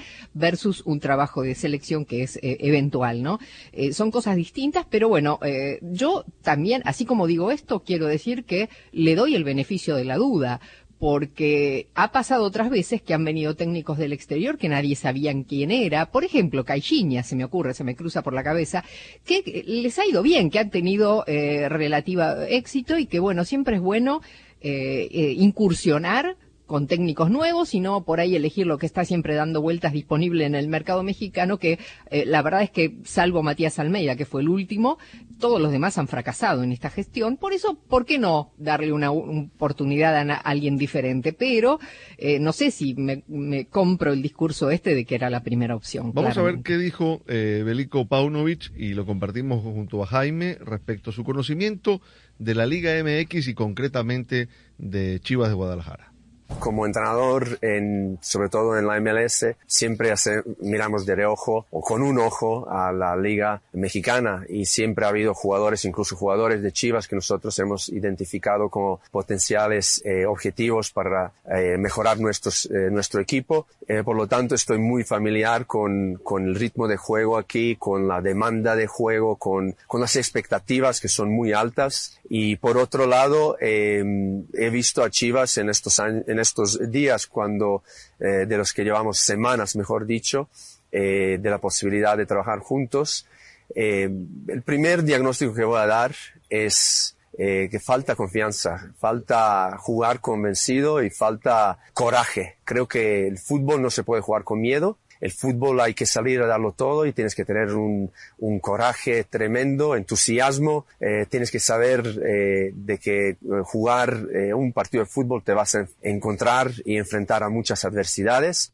[0.65, 3.39] un trabajo de selección que es eh, eventual, ¿no?
[3.71, 8.45] Eh, son cosas distintas, pero bueno, eh, yo también, así como digo esto, quiero decir
[8.45, 10.59] que le doy el beneficio de la duda,
[10.99, 15.71] porque ha pasado otras veces que han venido técnicos del exterior que nadie sabían quién
[15.71, 16.11] era.
[16.11, 18.83] Por ejemplo, Caixinha, se me ocurre, se me cruza por la cabeza,
[19.23, 23.81] que les ha ido bien, que han tenido relativa éxito y que, bueno, siempre es
[23.81, 24.19] bueno
[24.61, 26.35] eh, incursionar
[26.69, 30.53] con técnicos nuevos, sino por ahí elegir lo que está siempre dando vueltas disponible en
[30.53, 31.79] el mercado mexicano, que
[32.11, 34.99] eh, la verdad es que, salvo Matías Almeida, que fue el último,
[35.39, 37.37] todos los demás han fracasado en esta gestión.
[37.37, 41.33] Por eso, ¿por qué no darle una, una oportunidad a, a, alguien diferente?
[41.33, 41.79] Pero
[42.19, 45.75] eh, no sé si me, me, compro el discurso este de que era la primera
[45.75, 46.13] opción.
[46.13, 46.39] Vamos claramente.
[46.39, 51.13] a ver qué dijo eh, Belico Paunovic y lo compartimos junto a Jaime respecto a
[51.13, 51.99] su conocimiento
[52.37, 56.08] de la Liga MX y concretamente de Chivas de Guadalajara
[56.57, 62.01] como entrenador, en, sobre todo en la MLS, siempre hace, miramos de reojo o con
[62.01, 67.07] un ojo a la liga mexicana y siempre ha habido jugadores, incluso jugadores de Chivas
[67.07, 73.67] que nosotros hemos identificado como potenciales eh, objetivos para eh, mejorar nuestros, eh, nuestro equipo.
[74.03, 78.21] por lo tanto, estoy muy familiar con, con, el ritmo de juego aquí, con la
[78.21, 82.18] demanda de juego, con, con las expectativas que son muy altas.
[82.29, 87.83] Y por otro lado, he visto a Chivas en estos años, en estos días cuando,
[88.19, 90.47] eh, de los que llevamos semanas, mejor dicho,
[90.91, 93.25] eh, de la posibilidad de trabajar juntos.
[93.73, 94.07] Eh,
[94.47, 96.15] el primer diagnóstico que voy a dar
[96.49, 102.57] es que falta confianza, falta jugar convencido y falta coraje.
[102.65, 106.41] Creo que el fútbol no se puede jugar con miedo el fútbol hay que salir
[106.41, 111.59] a darlo todo y tienes que tener un, un coraje tremendo, entusiasmo, eh, tienes que
[111.59, 116.97] saber eh, de que jugar eh, un partido de fútbol te vas a encontrar y
[116.97, 118.73] enfrentar a muchas adversidades.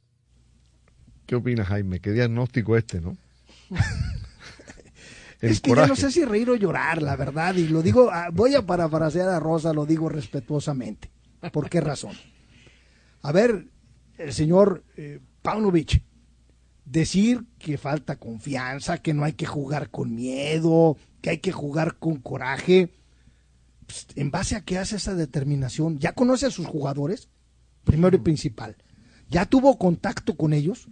[1.25, 1.99] ¿Qué opinas, Jaime?
[1.99, 3.17] ¿Qué diagnóstico este, no?
[5.41, 5.87] es que coraje.
[5.87, 8.61] yo no sé si reír o llorar, la verdad, y lo digo, ah, voy a
[8.61, 11.09] parafrasear a Rosa, lo digo respetuosamente.
[11.51, 12.13] ¿Por qué razón?
[13.21, 13.65] A ver,
[14.17, 16.01] el señor eh, Paunovic,
[16.85, 21.97] decir que falta confianza, que no hay que jugar con miedo, que hay que jugar
[21.97, 22.93] con coraje.
[23.85, 25.99] Pues, ¿En base a qué hace esa determinación?
[25.99, 27.29] ¿Ya conoce a sus jugadores?
[27.83, 28.77] Primero y principal.
[29.29, 30.87] ya tuvo contacto con ellos,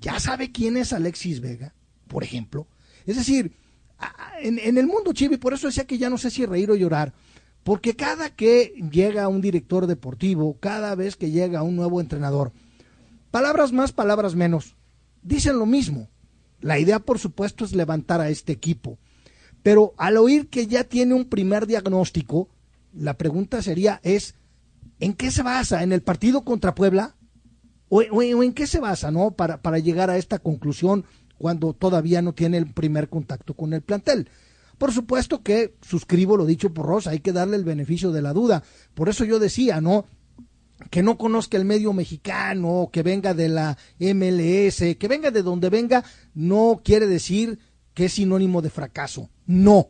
[0.00, 1.74] ya sabe quién es Alexis Vega,
[2.08, 2.66] por ejemplo.
[3.06, 3.56] Es decir,
[4.42, 6.70] en, en el mundo chivo, y por eso decía que ya no sé si reír
[6.70, 7.14] o llorar,
[7.62, 12.52] porque cada que llega un director deportivo, cada vez que llega un nuevo entrenador,
[13.30, 14.76] palabras más, palabras menos,
[15.22, 16.08] dicen lo mismo.
[16.60, 18.98] La idea, por supuesto, es levantar a este equipo.
[19.62, 22.48] Pero al oír que ya tiene un primer diagnóstico,
[22.92, 24.34] la pregunta sería es,
[24.98, 25.82] ¿en qué se basa?
[25.82, 27.16] ¿En el partido contra Puebla?
[27.88, 29.32] ¿O, en qué se basa, no?
[29.32, 31.04] Para, para llegar a esta conclusión
[31.38, 34.28] cuando todavía no tiene el primer contacto con el plantel.
[34.78, 38.32] Por supuesto que suscribo lo dicho por Rosa, hay que darle el beneficio de la
[38.32, 38.62] duda.
[38.94, 40.06] Por eso yo decía, ¿no?
[40.88, 45.68] Que no conozca el medio mexicano, que venga de la MLS, que venga de donde
[45.68, 47.58] venga, no quiere decir
[47.94, 49.28] que es sinónimo de fracaso.
[49.46, 49.88] No.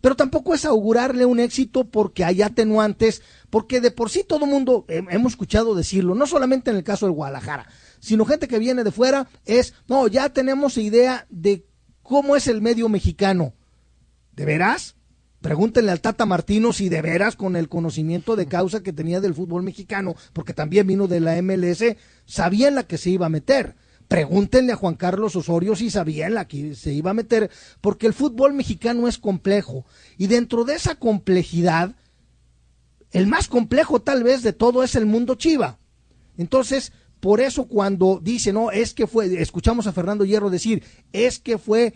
[0.00, 4.84] Pero tampoco es augurarle un éxito porque hay atenuantes, porque de por sí todo mundo
[4.88, 7.66] hemos escuchado decirlo, no solamente en el caso del Guadalajara,
[7.98, 11.66] sino gente que viene de fuera, es, no, ya tenemos idea de
[12.02, 13.54] cómo es el medio mexicano.
[14.36, 14.94] ¿De veras?
[15.40, 19.34] Pregúntenle al Tata Martino si de veras con el conocimiento de causa que tenía del
[19.34, 21.84] fútbol mexicano, porque también vino de la MLS,
[22.26, 23.76] sabía en la que se iba a meter.
[24.08, 28.06] Pregúntenle a Juan Carlos Osorio si sabía en la que se iba a meter, porque
[28.06, 29.84] el fútbol mexicano es complejo.
[30.16, 31.94] Y dentro de esa complejidad,
[33.12, 35.78] el más complejo tal vez de todo es el mundo chiva.
[36.36, 41.38] Entonces, por eso cuando dice, no, es que fue, escuchamos a Fernando Hierro decir, es
[41.38, 41.94] que fue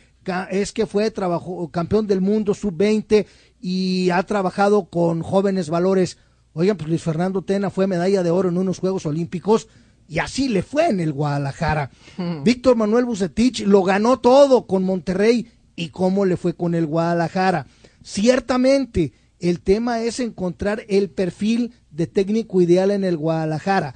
[0.51, 3.27] es que fue trabajo, campeón del mundo sub-20
[3.61, 6.19] y ha trabajado con jóvenes valores.
[6.53, 9.69] Oigan, pues Luis Fernando Tena fue medalla de oro en unos Juegos Olímpicos
[10.09, 11.91] y así le fue en el Guadalajara.
[12.45, 17.67] Víctor Manuel Bucetich lo ganó todo con Monterrey y cómo le fue con el Guadalajara.
[18.03, 23.95] Ciertamente, el tema es encontrar el perfil de técnico ideal en el Guadalajara.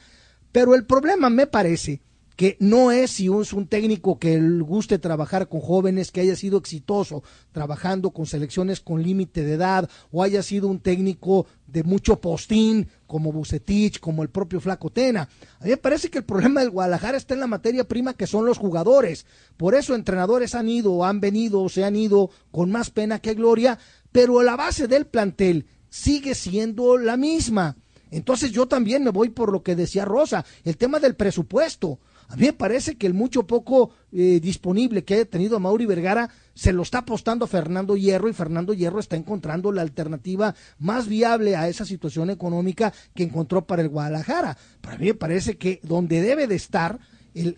[0.56, 2.00] Pero el problema me parece
[2.34, 6.56] que no es si es un técnico que guste trabajar con jóvenes, que haya sido
[6.56, 12.22] exitoso trabajando con selecciones con límite de edad, o haya sido un técnico de mucho
[12.22, 15.28] postín, como Bucetich, como el propio Flaco Tena.
[15.60, 18.26] A mí me parece que el problema del Guadalajara está en la materia prima que
[18.26, 19.26] son los jugadores.
[19.58, 23.78] Por eso entrenadores han ido, han venido, se han ido con más pena que gloria,
[24.10, 27.76] pero la base del plantel sigue siendo la misma.
[28.10, 31.98] Entonces yo también me voy por lo que decía Rosa, el tema del presupuesto.
[32.28, 36.28] A mí me parece que el mucho poco eh, disponible que ha tenido Mauri Vergara
[36.54, 41.06] se lo está apostando a Fernando Hierro y Fernando Hierro está encontrando la alternativa más
[41.06, 44.56] viable a esa situación económica que encontró para el Guadalajara.
[44.80, 46.98] Para mí me parece que donde debe de estar
[47.34, 47.54] el,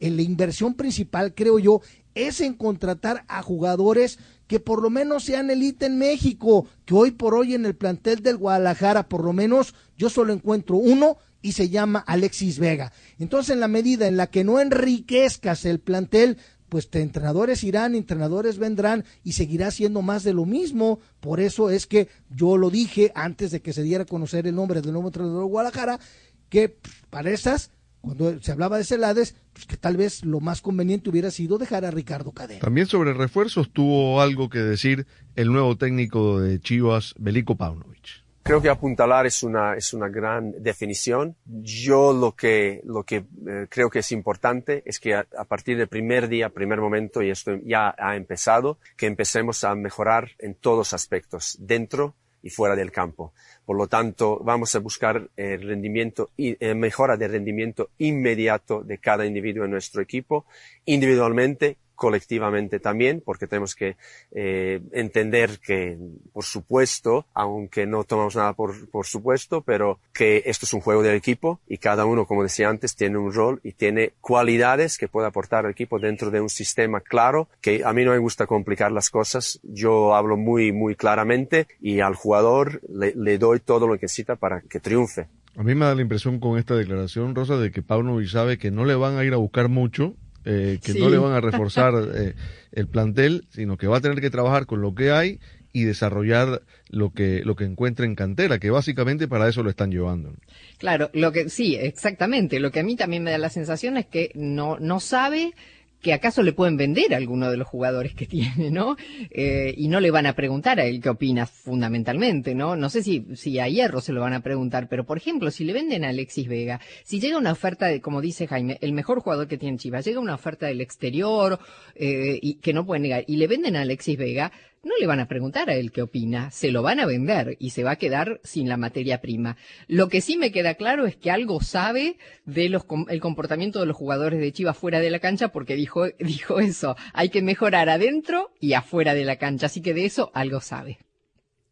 [0.00, 1.82] el, la inversión principal, creo yo,
[2.14, 7.12] es en contratar a jugadores que por lo menos sean elite en México, que hoy
[7.12, 11.52] por hoy en el plantel del Guadalajara, por lo menos yo solo encuentro uno y
[11.52, 12.92] se llama Alexis Vega.
[13.18, 17.94] Entonces, en la medida en la que no enriquezcas el plantel, pues te entrenadores irán,
[17.94, 20.98] entrenadores vendrán y seguirá siendo más de lo mismo.
[21.20, 24.54] Por eso es que yo lo dije antes de que se diera a conocer el
[24.54, 26.00] nombre del nuevo entrenador de Guadalajara,
[26.48, 26.76] que
[27.10, 31.30] para esas, cuando se hablaba de Celades, pues que tal vez lo más conveniente hubiera
[31.30, 32.60] sido dejar a Ricardo Cadena.
[32.60, 35.06] También sobre refuerzos tuvo algo que decir
[35.36, 38.28] el nuevo técnico de Chivas, Belico Paunovic.
[38.48, 41.36] Creo que apuntalar es una, es una gran definición.
[41.44, 45.88] Yo lo que, lo que eh, creo que es importante es que a, partir del
[45.88, 50.94] primer día, primer momento, y esto ya ha empezado, que empecemos a mejorar en todos
[50.94, 53.34] aspectos, dentro y fuera del campo.
[53.68, 58.96] Por lo tanto, vamos a buscar el rendimiento y eh, mejora de rendimiento inmediato de
[58.96, 60.46] cada individuo en nuestro equipo,
[60.86, 63.96] individualmente colectivamente también, porque tenemos que
[64.30, 65.98] eh, entender que,
[66.32, 71.02] por supuesto, aunque no tomamos nada por, por supuesto, pero que esto es un juego
[71.02, 75.08] del equipo y cada uno, como decía antes, tiene un rol y tiene cualidades que
[75.08, 78.46] puede aportar al equipo dentro de un sistema claro, que a mí no me gusta
[78.46, 83.88] complicar las cosas, yo hablo muy, muy claramente y al jugador le, le doy todo
[83.88, 85.26] lo que necesita para que triunfe.
[85.56, 88.70] A mí me da la impresión con esta declaración, Rosa, de que Pauno sabe que
[88.70, 90.14] no le van a ir a buscar mucho
[90.50, 92.34] eh, que no le van a reforzar eh,
[92.72, 95.40] el plantel, sino que va a tener que trabajar con lo que hay
[95.74, 99.90] y desarrollar lo que lo que encuentre en cantera, que básicamente para eso lo están
[99.90, 100.32] llevando.
[100.78, 102.60] Claro, lo que sí, exactamente.
[102.60, 105.52] Lo que a mí también me da la sensación es que no no sabe
[106.00, 108.96] que acaso le pueden vender a alguno de los jugadores que tiene, ¿no?
[109.30, 112.76] Eh, y no le van a preguntar a él qué opina fundamentalmente, ¿no?
[112.76, 115.64] No sé si, si a Hierro se lo van a preguntar, pero por ejemplo, si
[115.64, 119.20] le venden a Alexis Vega, si llega una oferta de, como dice Jaime, el mejor
[119.20, 121.58] jugador que tiene Chivas, llega una oferta del exterior,
[121.94, 125.20] eh, y que no puede negar, y le venden a Alexis Vega, no le van
[125.20, 127.96] a preguntar a él qué opina, se lo van a vender y se va a
[127.96, 129.56] quedar sin la materia prima.
[129.86, 133.86] Lo que sí me queda claro es que algo sabe de los, el comportamiento de
[133.86, 137.88] los jugadores de Chivas fuera de la cancha porque dijo, dijo eso, hay que mejorar
[137.88, 140.98] adentro y afuera de la cancha, así que de eso algo sabe.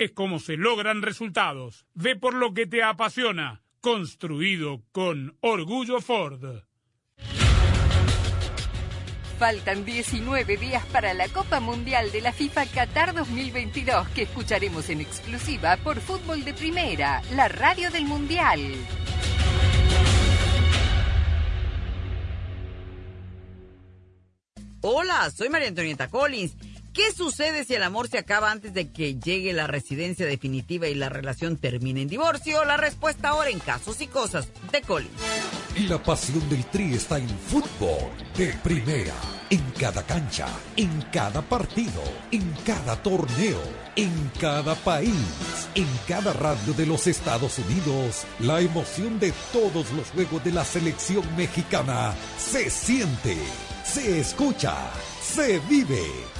[0.00, 1.84] es como se logran resultados.
[1.92, 3.62] Ve por lo que te apasiona.
[3.82, 6.62] Construido con Orgullo Ford.
[9.38, 15.02] Faltan 19 días para la Copa Mundial de la FIFA Qatar 2022 que escucharemos en
[15.02, 18.60] exclusiva por Fútbol de Primera, la radio del Mundial.
[24.82, 26.56] Hola, soy María Antonieta Collins
[26.92, 30.94] ¿Qué sucede si el amor se acaba antes de que llegue la residencia definitiva y
[30.94, 32.64] la relación termine en divorcio?
[32.64, 35.10] La respuesta ahora en Casos y Cosas de Colin.
[35.88, 39.14] La pasión del Tri está en fútbol de primera,
[39.50, 43.62] en cada cancha, en cada partido, en cada torneo,
[43.94, 45.14] en cada país,
[45.76, 48.24] en cada radio de los Estados Unidos.
[48.40, 53.36] La emoción de todos los juegos de la selección mexicana se siente,
[53.84, 54.74] se escucha
[55.34, 56.02] se vive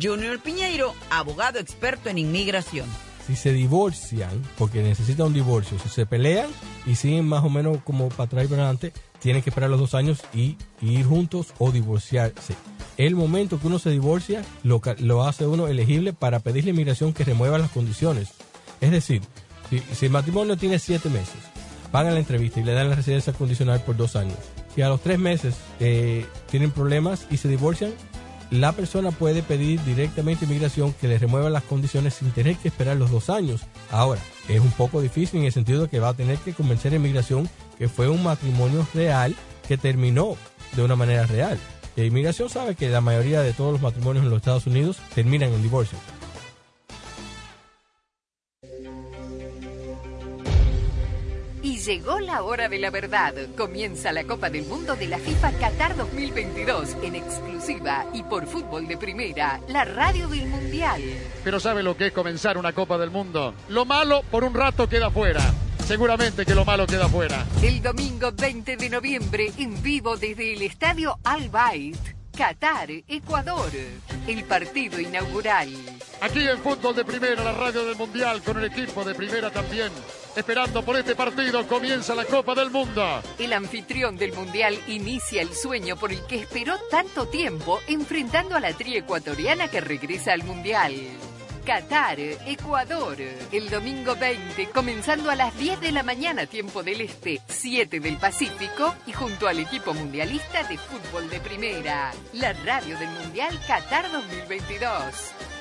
[0.00, 2.86] Junior Piñeiro, abogado experto en inmigración.
[3.26, 6.48] Si se divorcian, porque necesitan un divorcio, si se pelean
[6.86, 9.80] y siguen más o menos como para atrás y para adelante, tienen que esperar los
[9.80, 12.54] dos años y, ir juntos o divorciarse.
[12.96, 17.12] El momento que uno se divorcia lo, lo hace uno elegible para pedir la inmigración
[17.12, 18.28] que remueva las condiciones.
[18.80, 19.22] Es decir,
[19.70, 21.34] si, el matrimonio tiene siete meses,
[21.90, 24.38] van a la entrevista y le dan la residencia condicional por dos años.
[24.74, 27.92] Si a los tres meses eh, tienen problemas y se divorcian,
[28.50, 32.96] la persona puede pedir directamente inmigración que le remueva las condiciones sin tener que esperar
[32.96, 33.62] los dos años.
[33.90, 36.92] Ahora, es un poco difícil en el sentido de que va a tener que convencer
[36.92, 39.34] a inmigración que fue un matrimonio real
[39.66, 40.36] que terminó
[40.74, 41.58] de una manera real.
[41.96, 45.52] La inmigración sabe que la mayoría de todos los matrimonios en los Estados Unidos terminan
[45.52, 45.98] en divorcio.
[51.86, 53.32] Llegó la hora de la verdad.
[53.56, 58.88] Comienza la Copa del Mundo de la FIFA Qatar 2022 en exclusiva y por fútbol
[58.88, 61.00] de primera, la radio del Mundial.
[61.44, 63.54] Pero ¿sabe lo que es comenzar una Copa del Mundo?
[63.68, 65.40] Lo malo por un rato queda fuera.
[65.86, 67.46] Seguramente que lo malo queda fuera.
[67.62, 71.96] El domingo 20 de noviembre, en vivo desde el estadio Al Bayt,
[72.36, 73.70] Qatar, Ecuador.
[74.26, 75.68] El partido inaugural.
[76.20, 79.90] Aquí en Fútbol de Primera, la radio del Mundial, con el equipo de Primera también
[80.36, 81.66] esperando por este partido.
[81.66, 83.22] Comienza la Copa del Mundo.
[83.38, 88.60] El anfitrión del Mundial inicia el sueño por el que esperó tanto tiempo, enfrentando a
[88.60, 90.94] la tri ecuatoriana que regresa al Mundial.
[91.64, 97.40] Qatar, Ecuador, el domingo 20, comenzando a las 10 de la mañana, tiempo del Este,
[97.48, 103.08] 7 del Pacífico, y junto al equipo mundialista de fútbol de primera, la radio del
[103.08, 105.55] Mundial Qatar 2022.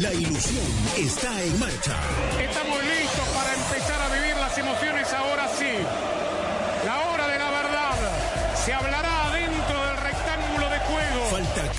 [0.00, 0.66] La ilusión
[0.98, 1.96] está en marcha.
[2.40, 6.13] Estamos listos para empezar a vivir las emociones ahora sí.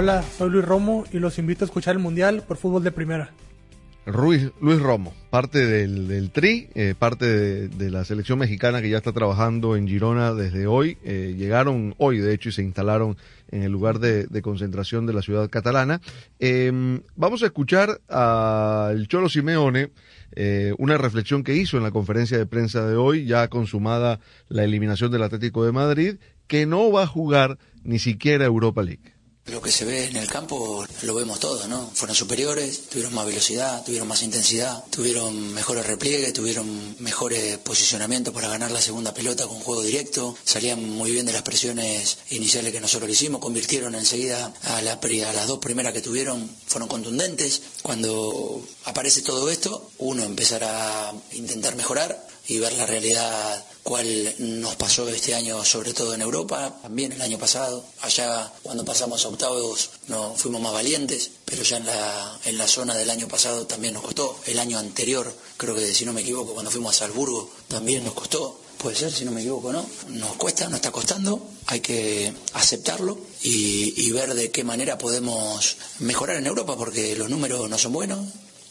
[0.00, 3.32] Hola, soy Luis Romo y los invito a escuchar el Mundial por Fútbol de Primera.
[4.06, 7.26] Luis Romo, parte del, TRI, eh, parte
[7.66, 10.98] de, la selección mexicana que ya está trabajando en Girona desde hoy.
[11.02, 13.16] Eh, llegaron hoy, de hecho, y se instalaron
[13.50, 16.00] en el lugar de, concentración de la ciudad catalana.
[16.38, 19.90] Eh, vamos a escuchar al Cholo Simeone,
[20.30, 24.62] eh, una reflexión que hizo en la conferencia de prensa de hoy, ya consumada la
[24.62, 29.17] eliminación del Atlético de Madrid, que no va a jugar ni siquiera Europa League.
[29.48, 31.90] Lo que se ve en el campo lo vemos todos, ¿no?
[31.94, 38.48] Fueron superiores, tuvieron más velocidad, tuvieron más intensidad, tuvieron mejores repliegues, tuvieron mejores posicionamientos para
[38.48, 42.80] ganar la segunda pelota con juego directo, salían muy bien de las presiones iniciales que
[42.80, 47.62] nosotros le hicimos, convirtieron enseguida a, a las dos primeras que tuvieron, fueron contundentes.
[47.82, 54.74] Cuando aparece todo esto, uno empezará a intentar mejorar y ver la realidad cuál nos
[54.76, 57.84] pasó este año, sobre todo en Europa, también el año pasado.
[58.00, 62.66] Allá cuando pasamos a octavos no fuimos más valientes, pero ya en la, en la
[62.66, 64.40] zona del año pasado también nos costó.
[64.46, 68.14] El año anterior, creo que si no me equivoco, cuando fuimos a Salzburgo también nos
[68.14, 68.60] costó.
[68.78, 69.84] Puede ser, si no me equivoco, ¿no?
[70.08, 75.76] Nos cuesta, nos está costando, hay que aceptarlo y, y ver de qué manera podemos
[75.98, 78.20] mejorar en Europa, porque los números no son buenos,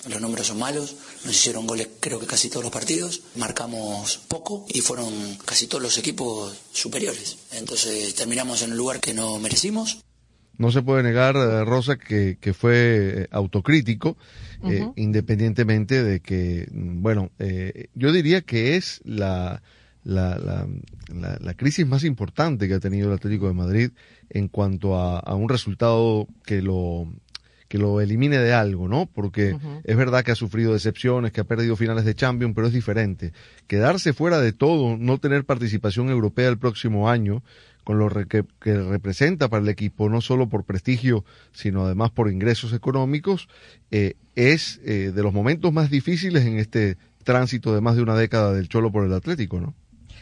[0.10, 0.96] los números son malos,
[1.26, 5.12] nos hicieron goles creo que casi todos los partidos, marcamos poco y fueron
[5.46, 7.38] casi todos los equipos superiores.
[7.54, 10.00] Entonces terminamos en un lugar que no merecimos.
[10.58, 12.74] No se puede negar, eh, Rosa, que, que fue
[13.24, 14.18] eh, autocrítico,
[14.66, 19.62] eh, independientemente de que, bueno, eh, yo diría que es la,
[20.04, 20.68] la, la,
[21.14, 23.92] la- la crisis más importante que ha tenido el Atlético de Madrid
[24.32, 27.08] en cuanto a, a un resultado que lo
[27.68, 29.06] que lo elimine de algo, ¿no?
[29.06, 32.74] Porque es verdad que ha sufrido decepciones, que ha perdido finales de Champions, pero es
[32.74, 33.34] diferente.
[33.68, 37.44] Quedarse fuera de todo, no tener participación europea el próximo año,
[37.84, 42.74] con lo que representa para el equipo, no solo por prestigio, sino además por ingresos
[42.74, 43.48] económicos,
[43.92, 48.16] eh, es eh, de los momentos más difíciles en este tránsito de más de una
[48.16, 49.74] década del Cholo por el Atlético, ¿no?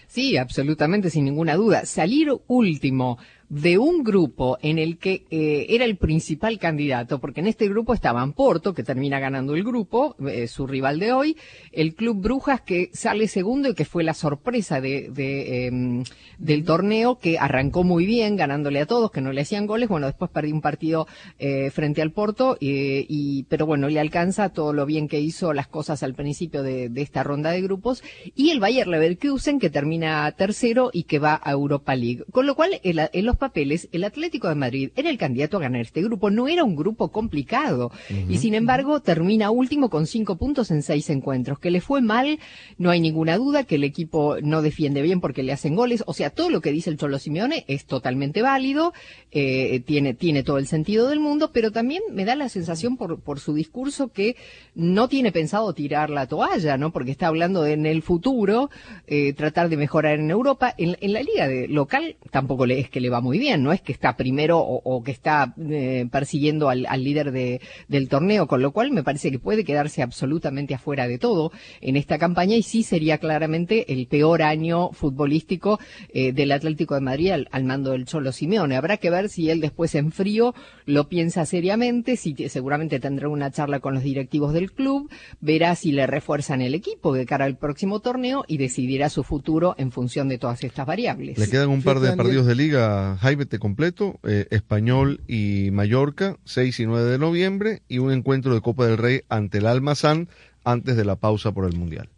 [0.08, 1.86] Sí, absolutamente, sin ninguna duda.
[1.86, 3.18] Salir último
[3.50, 7.94] de un grupo en el que eh, era el principal candidato, porque en este grupo
[7.94, 11.38] estaban Porto, que termina ganando el grupo, eh, su rival de hoy,
[11.72, 16.04] el Club Brujas, que sale segundo y que fue la sorpresa de, de, em,
[16.40, 19.90] del torneo, que arrancó muy bien, ganándole a todos, que no le hacían goles.
[19.90, 24.74] Bueno, después perdió un partido eh, frente al Porto, y, pero bueno, le alcanza todo
[24.74, 28.04] lo bien que hizo las cosas al principio de, de esta ronda de grupos.
[28.36, 32.24] Y el Bayer Leverkusen, que termina tercero y que va a Europa League.
[32.32, 35.82] Con lo cual, en los papeles, el Atlético de Madrid era el candidato a ganar
[35.82, 36.30] este grupo.
[36.32, 37.92] No era un grupo complicado.
[38.28, 41.60] Y sin embargo, termina último con cinco puntos en seis encuentros.
[41.60, 42.40] Que le fue mal,
[42.78, 46.04] no hay ninguna duda, que el equipo no defiende bien porque le hacen goles.
[46.08, 48.94] O sea, todo lo que dice el Cholo Simeone es totalmente válido,
[49.32, 53.20] eh, tiene, tiene todo el sentido del mundo, pero también me da la sensación por,
[53.20, 54.36] por su discurso que
[54.74, 56.92] no tiene pensado tirar la toalla, ¿no?
[56.92, 58.70] Porque está hablando de en el futuro,
[59.06, 60.74] eh, tratar de mejorar en Europa.
[60.78, 63.74] En, en la liga de local tampoco le, es que le va muy bien, no
[63.74, 68.08] es que está primero o, o que está eh, persiguiendo al, al líder de, del
[68.08, 71.52] torneo, con lo cual me parece que puede quedarse absolutamente afuera de todo
[71.82, 75.80] en esta campaña y sí sería claramente el peor año futbolístico
[76.14, 78.76] eh, del Atlético de Madrid al, al mando del Cholo Simeone.
[78.78, 80.54] Habrá que ver si él después en frío
[80.86, 85.10] lo piensa seriamente, si te- seguramente tendrá una charla con los directivos del club,
[85.42, 89.74] verá si le refuerzan el equipo de cara al próximo torneo y decidirá su futuro
[89.78, 91.38] en función de todas estas variables.
[91.40, 96.38] Le quedan un par de partidos de liga, Jaime, te completo, eh, Español y Mallorca,
[96.46, 100.30] 6 y 9 de noviembre, y un encuentro de Copa del Rey ante el Almazán
[100.64, 102.10] antes de la pausa por el Mundial.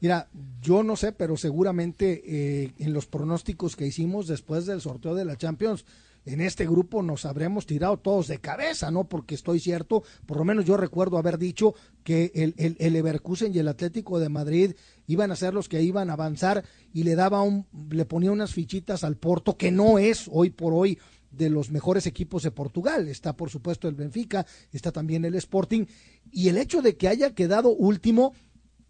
[0.00, 0.28] Mira,
[0.62, 5.24] yo no sé, pero seguramente eh, en los pronósticos que hicimos después del sorteo de
[5.24, 5.84] la Champions,
[6.24, 9.08] en este grupo nos habremos tirado todos de cabeza, ¿no?
[9.08, 13.20] Porque estoy cierto, por lo menos yo recuerdo haber dicho que el, el, el
[13.54, 14.74] y el Atlético de Madrid
[15.06, 18.52] iban a ser los que iban a avanzar y le daba un, le ponía unas
[18.52, 20.98] fichitas al Porto, que no es hoy por hoy
[21.30, 23.08] de los mejores equipos de Portugal.
[23.08, 25.86] Está, por supuesto, el Benfica, está también el Sporting.
[26.30, 28.34] Y el hecho de que haya quedado último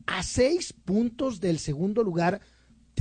[0.06, 2.40] a seis puntos del segundo lugar,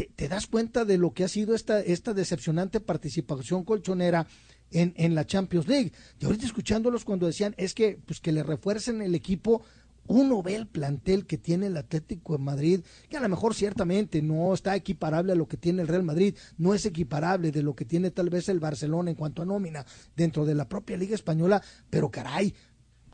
[0.07, 4.27] te, das cuenta de lo que ha sido esta, esta decepcionante participación colchonera
[4.71, 5.91] en, en la Champions League.
[6.19, 9.63] Y ahorita escuchándolos cuando decían es que, pues, que le refuercen el equipo,
[10.07, 14.21] uno ve el plantel que tiene el Atlético de Madrid, que a lo mejor ciertamente
[14.21, 17.75] no está equiparable a lo que tiene el Real Madrid, no es equiparable de lo
[17.75, 19.85] que tiene tal vez el Barcelona en cuanto a nómina
[20.15, 22.55] dentro de la propia Liga Española, pero caray,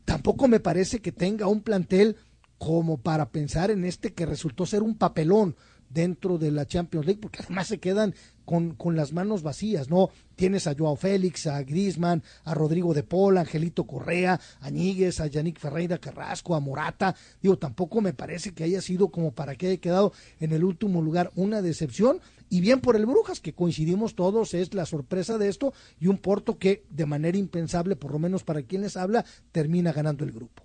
[0.05, 2.15] tampoco me parece que tenga un plantel
[2.57, 5.57] como para pensar en este que resultó ser un papelón
[5.89, 8.13] dentro de la Champions League, porque además se quedan
[8.45, 10.09] con, con las manos vacías, ¿no?
[10.35, 15.19] Tienes a Joao Félix, a Grisman, a Rodrigo de Paul, a Angelito Correa, a Ñíguez,
[15.19, 17.15] a Yannick Ferreira Carrasco, a Morata.
[17.41, 21.01] Digo, tampoco me parece que haya sido como para que haya quedado en el último
[21.01, 22.19] lugar una decepción.
[22.49, 26.19] Y bien por el Brujas, que coincidimos todos, es la sorpresa de esto, y un
[26.19, 30.31] Porto que de manera impensable, por lo menos para quien les habla, termina ganando el
[30.31, 30.64] grupo.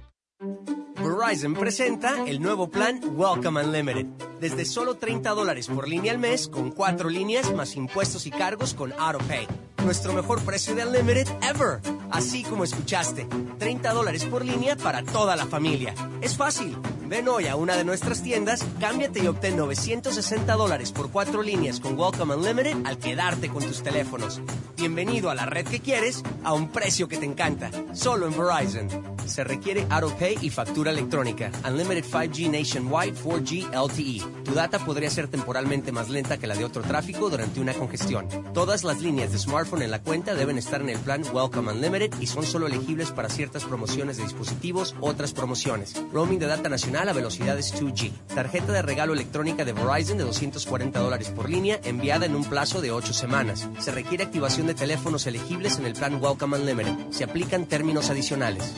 [1.01, 4.05] Verizon presenta el nuevo plan Welcome Unlimited.
[4.39, 8.73] Desde solo 30 dólares por línea al mes, con cuatro líneas más impuestos y cargos
[8.73, 9.47] con AutoPay.
[9.83, 11.79] Nuestro mejor precio de Unlimited ever.
[12.11, 13.27] Así como escuchaste,
[13.57, 15.95] 30 dólares por línea para toda la familia.
[16.21, 16.77] Es fácil.
[17.11, 21.81] Ven hoy a una de nuestras tiendas, cámbiate y obtén 960 dólares por cuatro líneas
[21.81, 24.39] con Welcome Unlimited al quedarte con tus teléfonos.
[24.77, 27.69] Bienvenido a la red que quieres a un precio que te encanta.
[27.93, 28.87] Solo en Verizon.
[29.25, 31.51] Se requiere AutoPay y factura electrónica.
[31.67, 34.43] Unlimited 5G Nationwide 4G LTE.
[34.43, 38.27] Tu data podría ser temporalmente más lenta que la de otro tráfico durante una congestión.
[38.53, 42.19] Todas las líneas de smartphone en la cuenta deben estar en el plan Welcome Unlimited
[42.19, 45.93] y son solo elegibles para ciertas promociones de dispositivos, otras promociones.
[46.11, 48.11] Roaming de data nacional a velocidades 2G.
[48.33, 52.81] Tarjeta de regalo electrónica de Verizon de 240 dólares por línea enviada en un plazo
[52.81, 53.67] de 8 semanas.
[53.79, 57.11] Se requiere activación de teléfonos elegibles en el plan Welcome Unlimited.
[57.11, 58.75] Se aplican términos adicionales.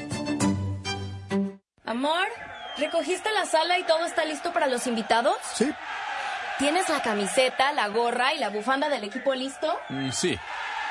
[1.86, 2.28] Amor,
[2.78, 5.36] ¿recogiste la sala y todo está listo para los invitados?
[5.54, 5.72] Sí.
[6.60, 9.78] ¿Tienes la camiseta, la gorra y la bufanda del equipo listo?
[9.90, 10.38] Mm, sí.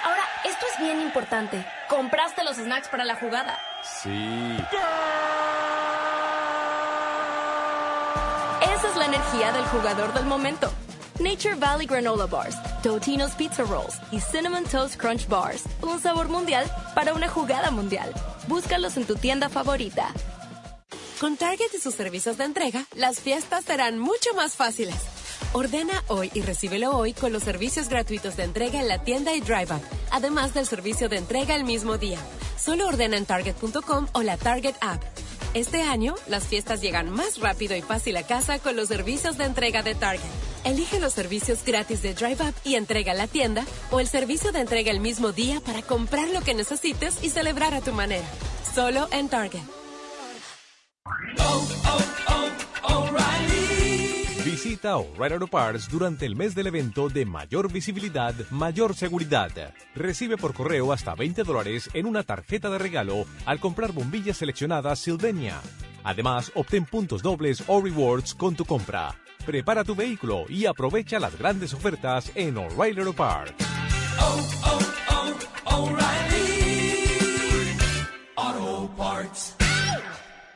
[0.05, 1.64] Ahora, esto es bien importante.
[1.89, 3.59] ¿Compraste los snacks para la jugada?
[3.83, 4.59] Sí.
[8.89, 10.68] Es la energía del jugador del momento.
[11.20, 15.62] Nature Valley Granola Bars, Totino's Pizza Rolls y Cinnamon Toast Crunch Bars.
[15.83, 18.12] Un sabor mundial para una jugada mundial.
[18.49, 20.09] Búscalos en tu tienda favorita.
[21.20, 24.97] Con Target y sus servicios de entrega, las fiestas serán mucho más fáciles.
[25.53, 29.41] Ordena hoy y recíbelo hoy con los servicios gratuitos de entrega en la tienda y
[29.41, 32.18] Drive Up, además del servicio de entrega el mismo día.
[32.59, 35.03] Solo ordena en Target.com o la Target App.
[35.55, 39.44] Este año, las fiestas llegan más rápido y fácil a casa con los servicios de
[39.44, 40.22] entrega de Target.
[40.64, 44.53] Elige los servicios gratis de Drive Up y entrega a la tienda o el servicio
[44.53, 48.26] de entrega el mismo día para comprar lo que necesites y celebrar a tu manera.
[48.74, 49.82] Solo en Target.
[54.63, 59.51] Visita O'Reilly Auto Parts durante el mes del evento de mayor visibilidad, mayor seguridad.
[59.97, 65.01] Recibe por correo hasta 20 dólares en una tarjeta de regalo al comprar bombillas seleccionadas
[65.01, 65.61] Sylvania.
[66.05, 69.17] Además, obtén puntos dobles o rewards con tu compra.
[69.45, 73.67] Prepara tu vehículo y aprovecha las grandes ofertas en O'Reilly Auto Parts.
[78.37, 79.62] Auto Parts.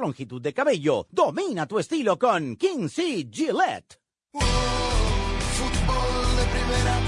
[0.00, 1.06] longitud de cabello.
[1.10, 3.28] Domina tu estilo con King C.
[3.30, 3.98] Gillette.
[4.32, 7.00] Fútbol de primera,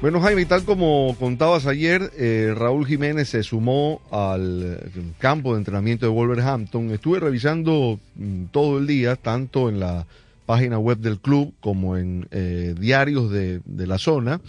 [0.00, 4.78] Bueno, Jaime, tal como contabas ayer, eh, Raúl Jiménez se sumó al
[5.18, 6.92] campo de entrenamiento de Wolverhampton.
[6.92, 10.06] Estuve revisando mm, todo el día, tanto en la
[10.48, 14.40] página web del club como en eh, diarios de, de la zona,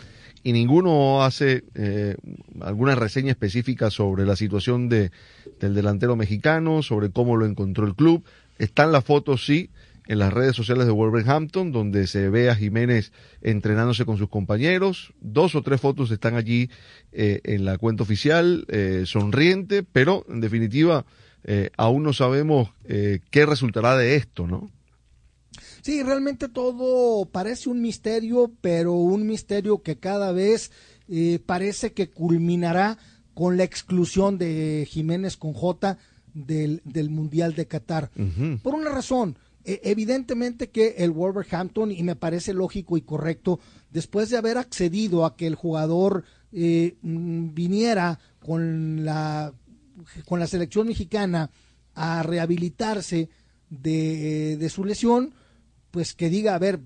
[0.43, 2.15] y ninguno hace eh,
[2.61, 5.11] alguna reseña específica sobre la situación de,
[5.59, 8.23] del delantero mexicano, sobre cómo lo encontró el club.
[8.57, 9.71] Están las fotos, sí,
[10.07, 15.13] en las redes sociales de Wolverhampton, donde se ve a Jiménez entrenándose con sus compañeros.
[15.19, 16.69] Dos o tres fotos están allí
[17.11, 21.05] eh, en la cuenta oficial, eh, sonriente, pero en definitiva
[21.77, 24.69] aún no sabemos qué resultará de esto, ¿no?
[25.81, 30.71] Sí, realmente todo parece un misterio, pero un misterio que cada vez
[31.07, 32.97] eh, parece que culminará
[33.33, 35.97] con la exclusión de Jiménez con J
[36.33, 38.11] del, del Mundial de Qatar.
[38.61, 43.59] Por una razón, eh, evidentemente que el Wolverhampton, y me parece lógico y correcto,
[43.91, 49.53] después de haber accedido a que el jugador eh, mm, viniera con la,
[50.25, 51.49] con la selección mexicana
[51.95, 53.29] a rehabilitarse
[53.69, 55.33] de, de su lesión,
[55.91, 56.79] pues que diga, a ver,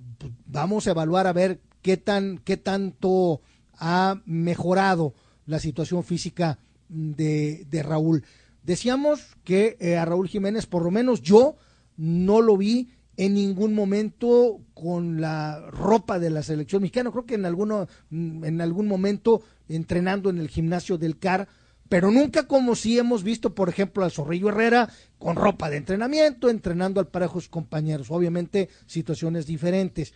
[0.45, 3.41] vamos a evaluar a ver qué tan, qué tanto
[3.77, 5.13] ha mejorado
[5.45, 8.23] la situación física de, de Raúl.
[8.63, 11.57] Decíamos que eh, a Raúl Jiménez, por lo menos yo,
[11.97, 17.11] no lo vi en ningún momento con la ropa de la selección mexicana.
[17.11, 21.47] Creo que en, alguno, en algún momento entrenando en el gimnasio del CAR,
[21.89, 24.89] pero nunca como si hemos visto, por ejemplo, a Zorrillo Herrera
[25.23, 28.11] con ropa de entrenamiento, entrenando al parejo sus compañeros.
[28.11, 30.13] Obviamente, situaciones diferentes.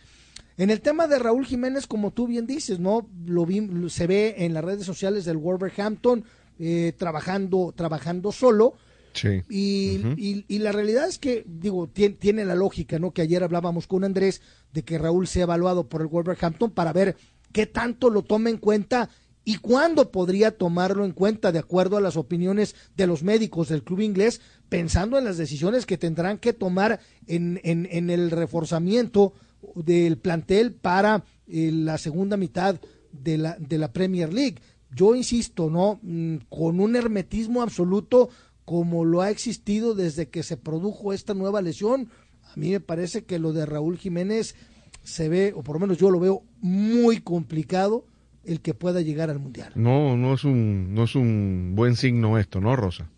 [0.58, 3.08] En el tema de Raúl Jiménez, como tú bien dices, ¿no?
[3.26, 6.24] Lo vi, se ve en las redes sociales del Wolverhampton
[6.58, 8.74] eh, trabajando, trabajando solo.
[9.14, 9.42] Sí.
[9.48, 13.12] Y, y, y la realidad es que, digo, tiene, tiene la lógica, ¿no?
[13.12, 14.42] Que ayer hablábamos con Andrés
[14.72, 17.16] de que Raúl sea evaluado por el Wolverhampton para ver
[17.52, 19.08] qué tanto lo toma en cuenta
[19.48, 23.82] y cuándo podría tomarlo en cuenta de acuerdo a las opiniones de los médicos del
[23.82, 29.32] club inglés, pensando en las decisiones que tendrán que tomar en, en, el reforzamiento
[29.74, 32.78] del plantel para eh, la segunda mitad
[33.10, 34.56] de la, de la Premier League.
[34.94, 35.98] Yo insisto, ¿no?
[36.02, 38.28] Mm, Con un hermetismo absoluto
[38.66, 42.10] como lo ha existido desde que se produjo esta nueva lesión.
[42.52, 44.56] A mí me parece que lo de Raúl Jiménez
[45.04, 48.04] se ve, o por lo menos yo lo veo muy complicado
[48.44, 49.72] el que pueda llegar al Mundial.
[49.74, 53.08] No, no es un, no es un buen signo esto, ¿no, Rosa?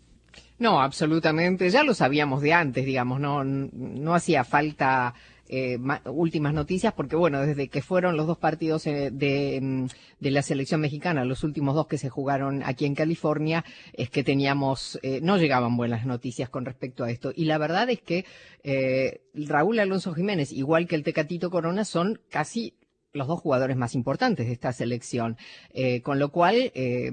[0.59, 1.69] No, absolutamente.
[1.69, 5.13] Ya lo sabíamos de antes, digamos, no, no hacía falta
[5.53, 9.85] eh, ma- últimas noticias porque bueno desde que fueron los dos partidos eh, de, mm,
[10.21, 14.23] de la selección mexicana los últimos dos que se jugaron aquí en California es que
[14.23, 18.23] teníamos eh, no llegaban buenas noticias con respecto a esto y la verdad es que
[18.63, 22.73] eh, Raúl Alonso Jiménez igual que el Tecatito Corona son casi
[23.13, 25.37] los dos jugadores más importantes de esta selección,
[25.73, 27.11] eh, con lo cual eh,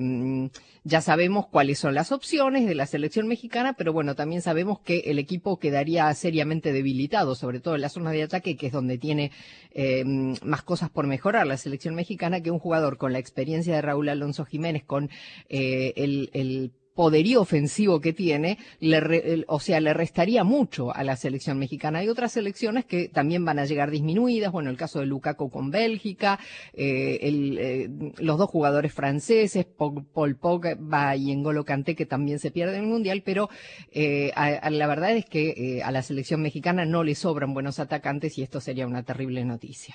[0.84, 5.00] ya sabemos cuáles son las opciones de la selección mexicana, pero bueno, también sabemos que
[5.06, 8.98] el equipo quedaría seriamente debilitado, sobre todo en la zona de ataque, que es donde
[8.98, 9.32] tiene
[9.72, 13.82] eh, más cosas por mejorar la selección mexicana, que un jugador con la experiencia de
[13.82, 15.10] Raúl Alonso Jiménez, con
[15.48, 21.14] el, el poderío ofensivo que tiene, le re- o sea, le restaría mucho a la
[21.14, 22.00] selección mexicana.
[22.00, 25.70] Hay otras selecciones que también van a llegar disminuidas, bueno, el caso de Lukaku con
[25.70, 26.40] Bélgica,
[26.72, 27.88] eh, eh,
[28.18, 33.22] los dos jugadores franceses, Paul Pogba y N'Golo Kanté, que también se pierden el Mundial,
[33.24, 33.48] pero
[33.92, 34.32] eh,
[34.68, 38.42] la verdad es que eh, a la selección mexicana no le sobran buenos atacantes y
[38.42, 39.94] esto sería una terrible noticia.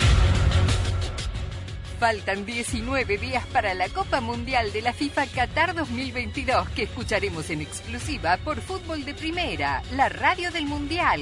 [2.01, 7.61] Faltan 19 días para la Copa Mundial de la FIFA Qatar 2022 que escucharemos en
[7.61, 11.21] exclusiva por Fútbol de Primera, la radio del Mundial.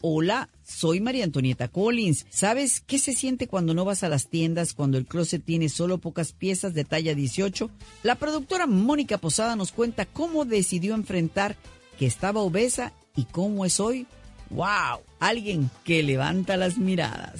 [0.00, 2.26] Hola, soy María Antonieta Collins.
[2.28, 5.98] ¿Sabes qué se siente cuando no vas a las tiendas cuando el closet tiene solo
[5.98, 7.70] pocas piezas de talla 18?
[8.02, 11.56] La productora Mónica Posada nos cuenta cómo decidió enfrentar
[12.00, 14.06] que estaba obesa y cómo es hoy.
[14.50, 15.00] ¡Wow!
[15.20, 17.34] Alguien que levanta las miradas.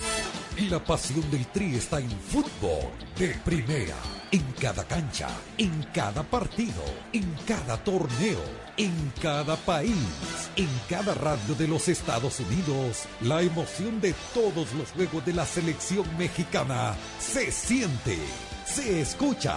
[0.70, 3.96] La pasión del Tri está en fútbol de primera,
[4.30, 8.40] en cada cancha, en cada partido, en cada torneo,
[8.76, 9.94] en cada país,
[10.56, 13.04] en cada radio de los Estados Unidos.
[13.22, 18.18] La emoción de todos los juegos de la selección mexicana se siente,
[18.66, 19.56] se escucha,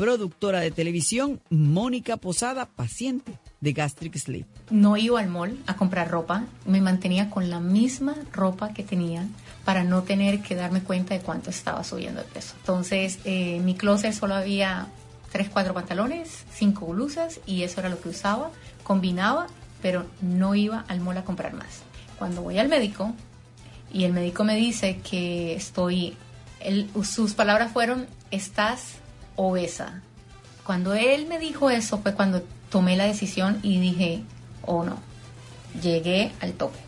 [0.00, 4.46] Productora de televisión, Mónica Posada, paciente de Gastric Sleep.
[4.70, 9.26] No iba al mall a comprar ropa, me mantenía con la misma ropa que tenía
[9.66, 12.54] para no tener que darme cuenta de cuánto estaba subiendo de peso.
[12.60, 14.86] Entonces, eh, en mi closet solo había
[15.32, 18.52] tres, cuatro pantalones, cinco blusas y eso era lo que usaba.
[18.82, 19.48] Combinaba,
[19.82, 21.82] pero no iba al mall a comprar más.
[22.18, 23.12] Cuando voy al médico
[23.92, 26.16] y el médico me dice que estoy,
[27.04, 28.94] sus palabras fueron, estás
[29.36, 30.02] obesa.
[30.64, 34.22] Cuando él me dijo eso fue cuando tomé la decisión y dije,
[34.66, 34.98] oh no,
[35.82, 36.78] llegué al tope.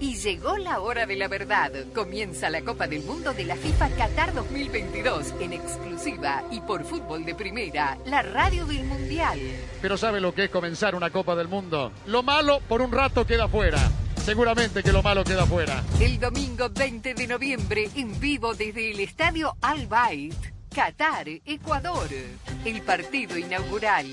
[0.00, 1.72] Y llegó la hora de la verdad.
[1.94, 7.24] Comienza la Copa del Mundo de la FIFA Qatar 2022 en exclusiva y por Fútbol
[7.24, 9.38] de Primera, la radio del Mundial.
[9.80, 11.92] Pero ¿sabe lo que es comenzar una Copa del Mundo?
[12.06, 13.78] Lo malo por un rato queda fuera.
[14.24, 15.84] Seguramente que lo malo queda fuera.
[16.00, 20.34] El domingo 20 de noviembre, en vivo desde el estadio Al Bayt,
[20.74, 22.08] Qatar, Ecuador.
[22.64, 24.06] El partido inaugural.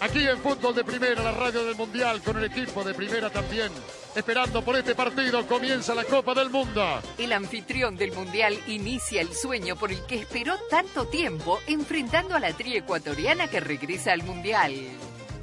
[0.00, 3.72] Aquí en Fútbol de Primera, la radio del Mundial, con el equipo de Primera también.
[4.14, 6.84] Esperando por este partido, comienza la Copa del Mundo.
[7.18, 12.40] El anfitrión del Mundial inicia el sueño por el que esperó tanto tiempo, enfrentando a
[12.40, 14.74] la tri ecuatoriana que regresa al Mundial.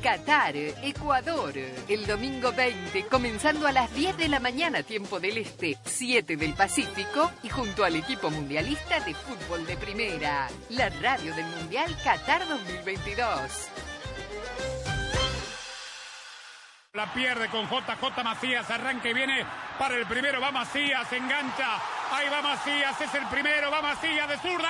[0.03, 5.77] Qatar, Ecuador, el domingo 20, comenzando a las 10 de la mañana, tiempo del Este,
[5.85, 11.45] 7 del Pacífico, y junto al equipo mundialista de fútbol de primera, la radio del
[11.45, 13.69] Mundial Qatar 2022.
[16.91, 19.45] La pierde con JJ Macías, arranque y viene
[19.79, 21.77] para el primero, va Macías, engancha,
[22.11, 24.69] ahí va Macías, es el primero, va Macías de zurda,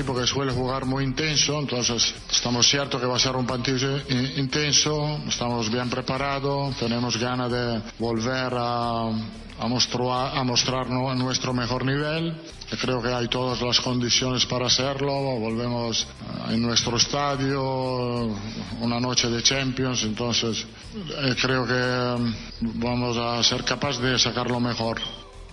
[0.00, 4.00] Equipo que suele jugar muy intenso, entonces estamos ciertos que va a ser un partido
[4.36, 9.10] intenso, estamos bien preparados, tenemos ganas de volver a,
[9.68, 12.34] mostrar, a mostrarnos nuestro mejor nivel.
[12.80, 15.12] Creo que hay todas las condiciones para hacerlo.
[15.38, 16.06] Volvemos
[16.48, 17.62] en nuestro estadio,
[18.80, 24.60] una noche de Champions, entonces eh, creo que vamos a ser capaces de sacar lo
[24.60, 24.98] mejor.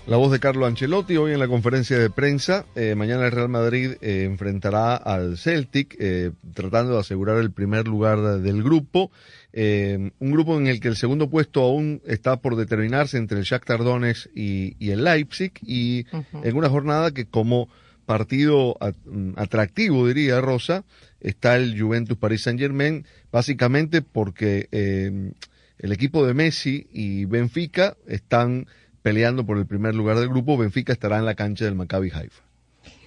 [0.08, 2.66] La voz de Carlo Ancelotti hoy en la conferencia de prensa.
[2.76, 7.90] Eh, mañana el Real Madrid eh, enfrentará al Celtic, eh, tratando de asegurar el primer
[7.90, 9.12] lugar del grupo.
[9.52, 13.84] un grupo en el que el segundo puesto aún está por determinarse entre el Shakhtar
[13.84, 15.52] Donetsk y, y el Leipzig.
[15.62, 16.06] Y
[16.42, 17.68] en una jornada que como
[18.06, 20.86] partido mm, atractivo, diría Rosa,
[21.20, 28.68] está el Juventus Paris Saint Germain, básicamente porque el equipo de Messi y Benfica están
[29.08, 32.44] peleando por el primer lugar del grupo, Benfica estará en la cancha del Maccabi Haifa.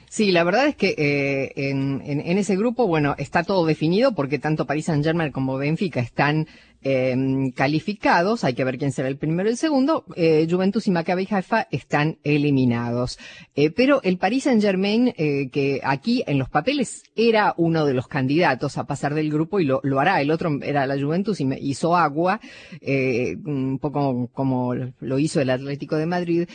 [0.08, 4.38] Sí, la verdad es que eh, en, en, ese grupo, bueno, está todo definido porque
[4.38, 6.48] tanto Paris Saint Germain como Benfica están
[6.82, 7.14] eh,
[7.54, 11.28] calificados, hay que ver quién será el primero y el segundo, eh, Juventus y Maccabi
[11.30, 13.18] Haifa están eliminados.
[13.54, 17.94] Eh, pero el Paris Saint Germain, eh, que aquí en los papeles era uno de
[17.94, 21.40] los candidatos a pasar del grupo y lo, lo hará, el otro era la Juventus
[21.40, 22.40] y me hizo agua,
[23.44, 26.48] un poco como lo hizo el Atlético de Madrid,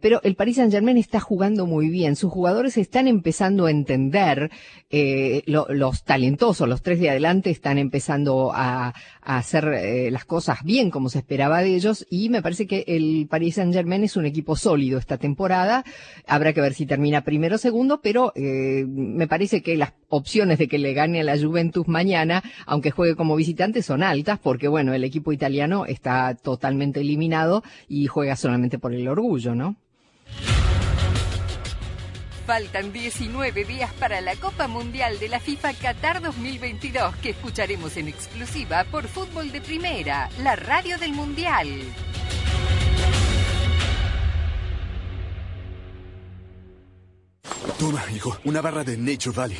[0.00, 4.50] pero el Paris Saint Germain está jugando muy bien, sus jugadores están empezando a entender,
[5.46, 10.62] lo, los talentosos, los tres de adelante están empezando a, a hacer eh, las cosas
[10.64, 14.16] bien como se esperaba de ellos y me parece que el Paris Saint Germain es
[14.16, 15.84] un equipo sólido esta temporada.
[16.26, 20.58] Habrá que ver si termina primero o segundo, pero eh, me parece que las opciones
[20.58, 24.68] de que le gane a la Juventus mañana, aunque juegue como visitante, son altas porque
[24.68, 29.76] bueno, el equipo italiano está totalmente eliminado y juega solamente por el orgullo, ¿no?
[32.48, 38.08] Faltan 19 días para la Copa Mundial de la FIFA Qatar 2022 que escucharemos en
[38.08, 41.68] exclusiva por Fútbol de Primera, la radio del Mundial.
[47.78, 49.58] Toma, hijo, una barra de Nature Valley.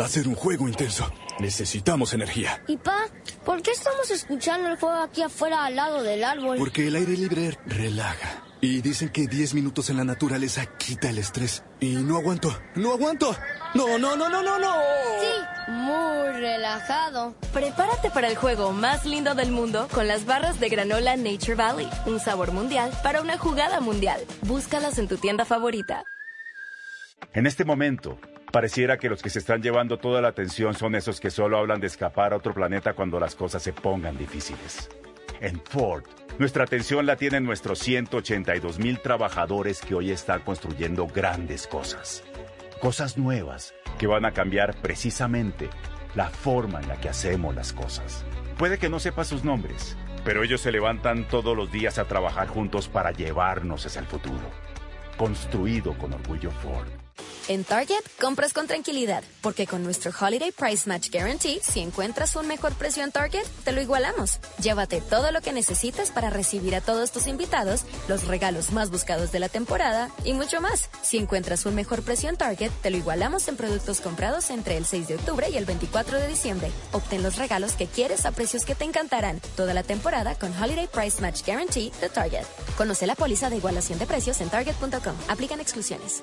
[0.00, 1.12] Va a ser un juego intenso.
[1.40, 2.64] Necesitamos energía.
[2.66, 3.04] ¿Y pa?
[3.44, 6.56] ¿Por qué estamos escuchando el juego aquí afuera al lado del árbol?
[6.56, 8.44] Porque el aire libre relaja.
[8.64, 11.62] Y dicen que 10 minutos en la naturaleza quita el estrés.
[11.80, 13.36] Y no aguanto, no aguanto.
[13.74, 14.72] No, no, no, no, no, no.
[15.20, 17.34] Sí, muy relajado.
[17.52, 21.90] Prepárate para el juego más lindo del mundo con las barras de granola Nature Valley.
[22.06, 24.22] Un sabor mundial para una jugada mundial.
[24.40, 26.02] Búscalas en tu tienda favorita.
[27.34, 28.18] En este momento,
[28.50, 31.80] pareciera que los que se están llevando toda la atención son esos que solo hablan
[31.80, 34.88] de escapar a otro planeta cuando las cosas se pongan difíciles.
[35.42, 36.04] En Ford,
[36.38, 42.24] nuestra atención la tienen nuestros 182 mil trabajadores que hoy están construyendo grandes cosas.
[42.80, 45.70] Cosas nuevas que van a cambiar precisamente
[46.14, 48.24] la forma en la que hacemos las cosas.
[48.58, 52.48] Puede que no sepa sus nombres, pero ellos se levantan todos los días a trabajar
[52.48, 54.50] juntos para llevarnos hacia el futuro.
[55.16, 57.03] Construido con orgullo Ford.
[57.46, 62.46] En Target, compras con tranquilidad, porque con nuestro Holiday Price Match Guarantee, si encuentras un
[62.46, 64.40] mejor precio en Target, te lo igualamos.
[64.62, 69.30] Llévate todo lo que necesitas para recibir a todos tus invitados, los regalos más buscados
[69.30, 70.88] de la temporada y mucho más.
[71.02, 74.86] Si encuentras un mejor precio en Target, te lo igualamos en productos comprados entre el
[74.86, 76.70] 6 de octubre y el 24 de diciembre.
[76.92, 79.40] Obtén los regalos que quieres a precios que te encantarán.
[79.54, 82.46] Toda la temporada con Holiday Price Match Guarantee de Target.
[82.78, 85.14] Conoce la póliza de igualación de precios en target.com.
[85.28, 86.22] Aplican exclusiones.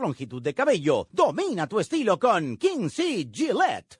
[0.00, 1.06] longitud de cabello.
[1.10, 3.99] Domina tu estilo con Kinsey Gillette.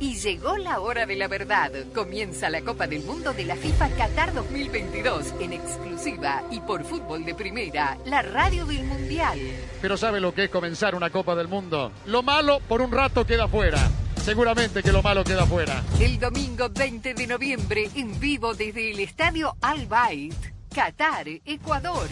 [0.00, 1.70] Y Llegó la hora de la verdad.
[1.94, 7.24] Comienza la Copa del Mundo de la FIFA Qatar 2022 en exclusiva y por fútbol
[7.24, 9.38] de primera, la radio del Mundial.
[9.80, 11.92] Pero ¿sabe lo que es comenzar una Copa del Mundo?
[12.06, 13.78] Lo malo por un rato queda fuera.
[14.22, 15.82] Seguramente que lo malo queda fuera.
[16.00, 20.34] El domingo 20 de noviembre, en vivo desde el estadio Al Bayt,
[20.74, 22.08] Qatar, Ecuador.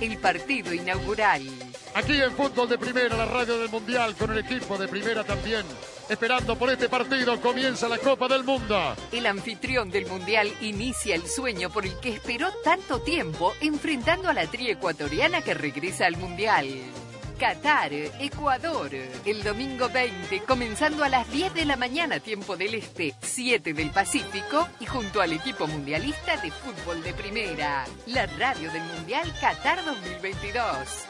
[0.00, 1.42] El partido inaugural.
[1.94, 5.64] Aquí en Fútbol de Primera, la radio del Mundial, con el equipo de Primera también.
[6.08, 8.94] Esperando por este partido, comienza la Copa del Mundo.
[9.10, 14.32] El anfitrión del Mundial inicia el sueño por el que esperó tanto tiempo, enfrentando a
[14.32, 16.68] la tri ecuatoriana que regresa al Mundial.
[17.40, 18.90] Qatar, Ecuador,
[19.24, 23.90] el domingo 20, comenzando a las 10 de la mañana, tiempo del Este, 7 del
[23.90, 29.84] Pacífico, y junto al equipo mundialista de fútbol de primera, la radio del Mundial Qatar
[29.84, 31.09] 2022.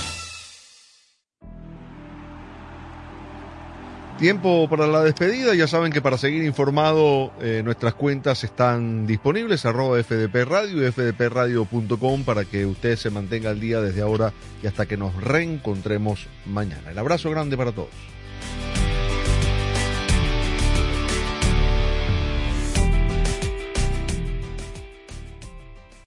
[4.21, 5.55] Tiempo para la despedida.
[5.55, 10.91] Ya saben que para seguir informado eh, nuestras cuentas están disponibles, arroba FDP Radio y
[10.91, 16.27] fdpradio.com para que usted se mantenga al día desde ahora y hasta que nos reencontremos
[16.45, 16.91] mañana.
[16.91, 17.89] El abrazo grande para todos.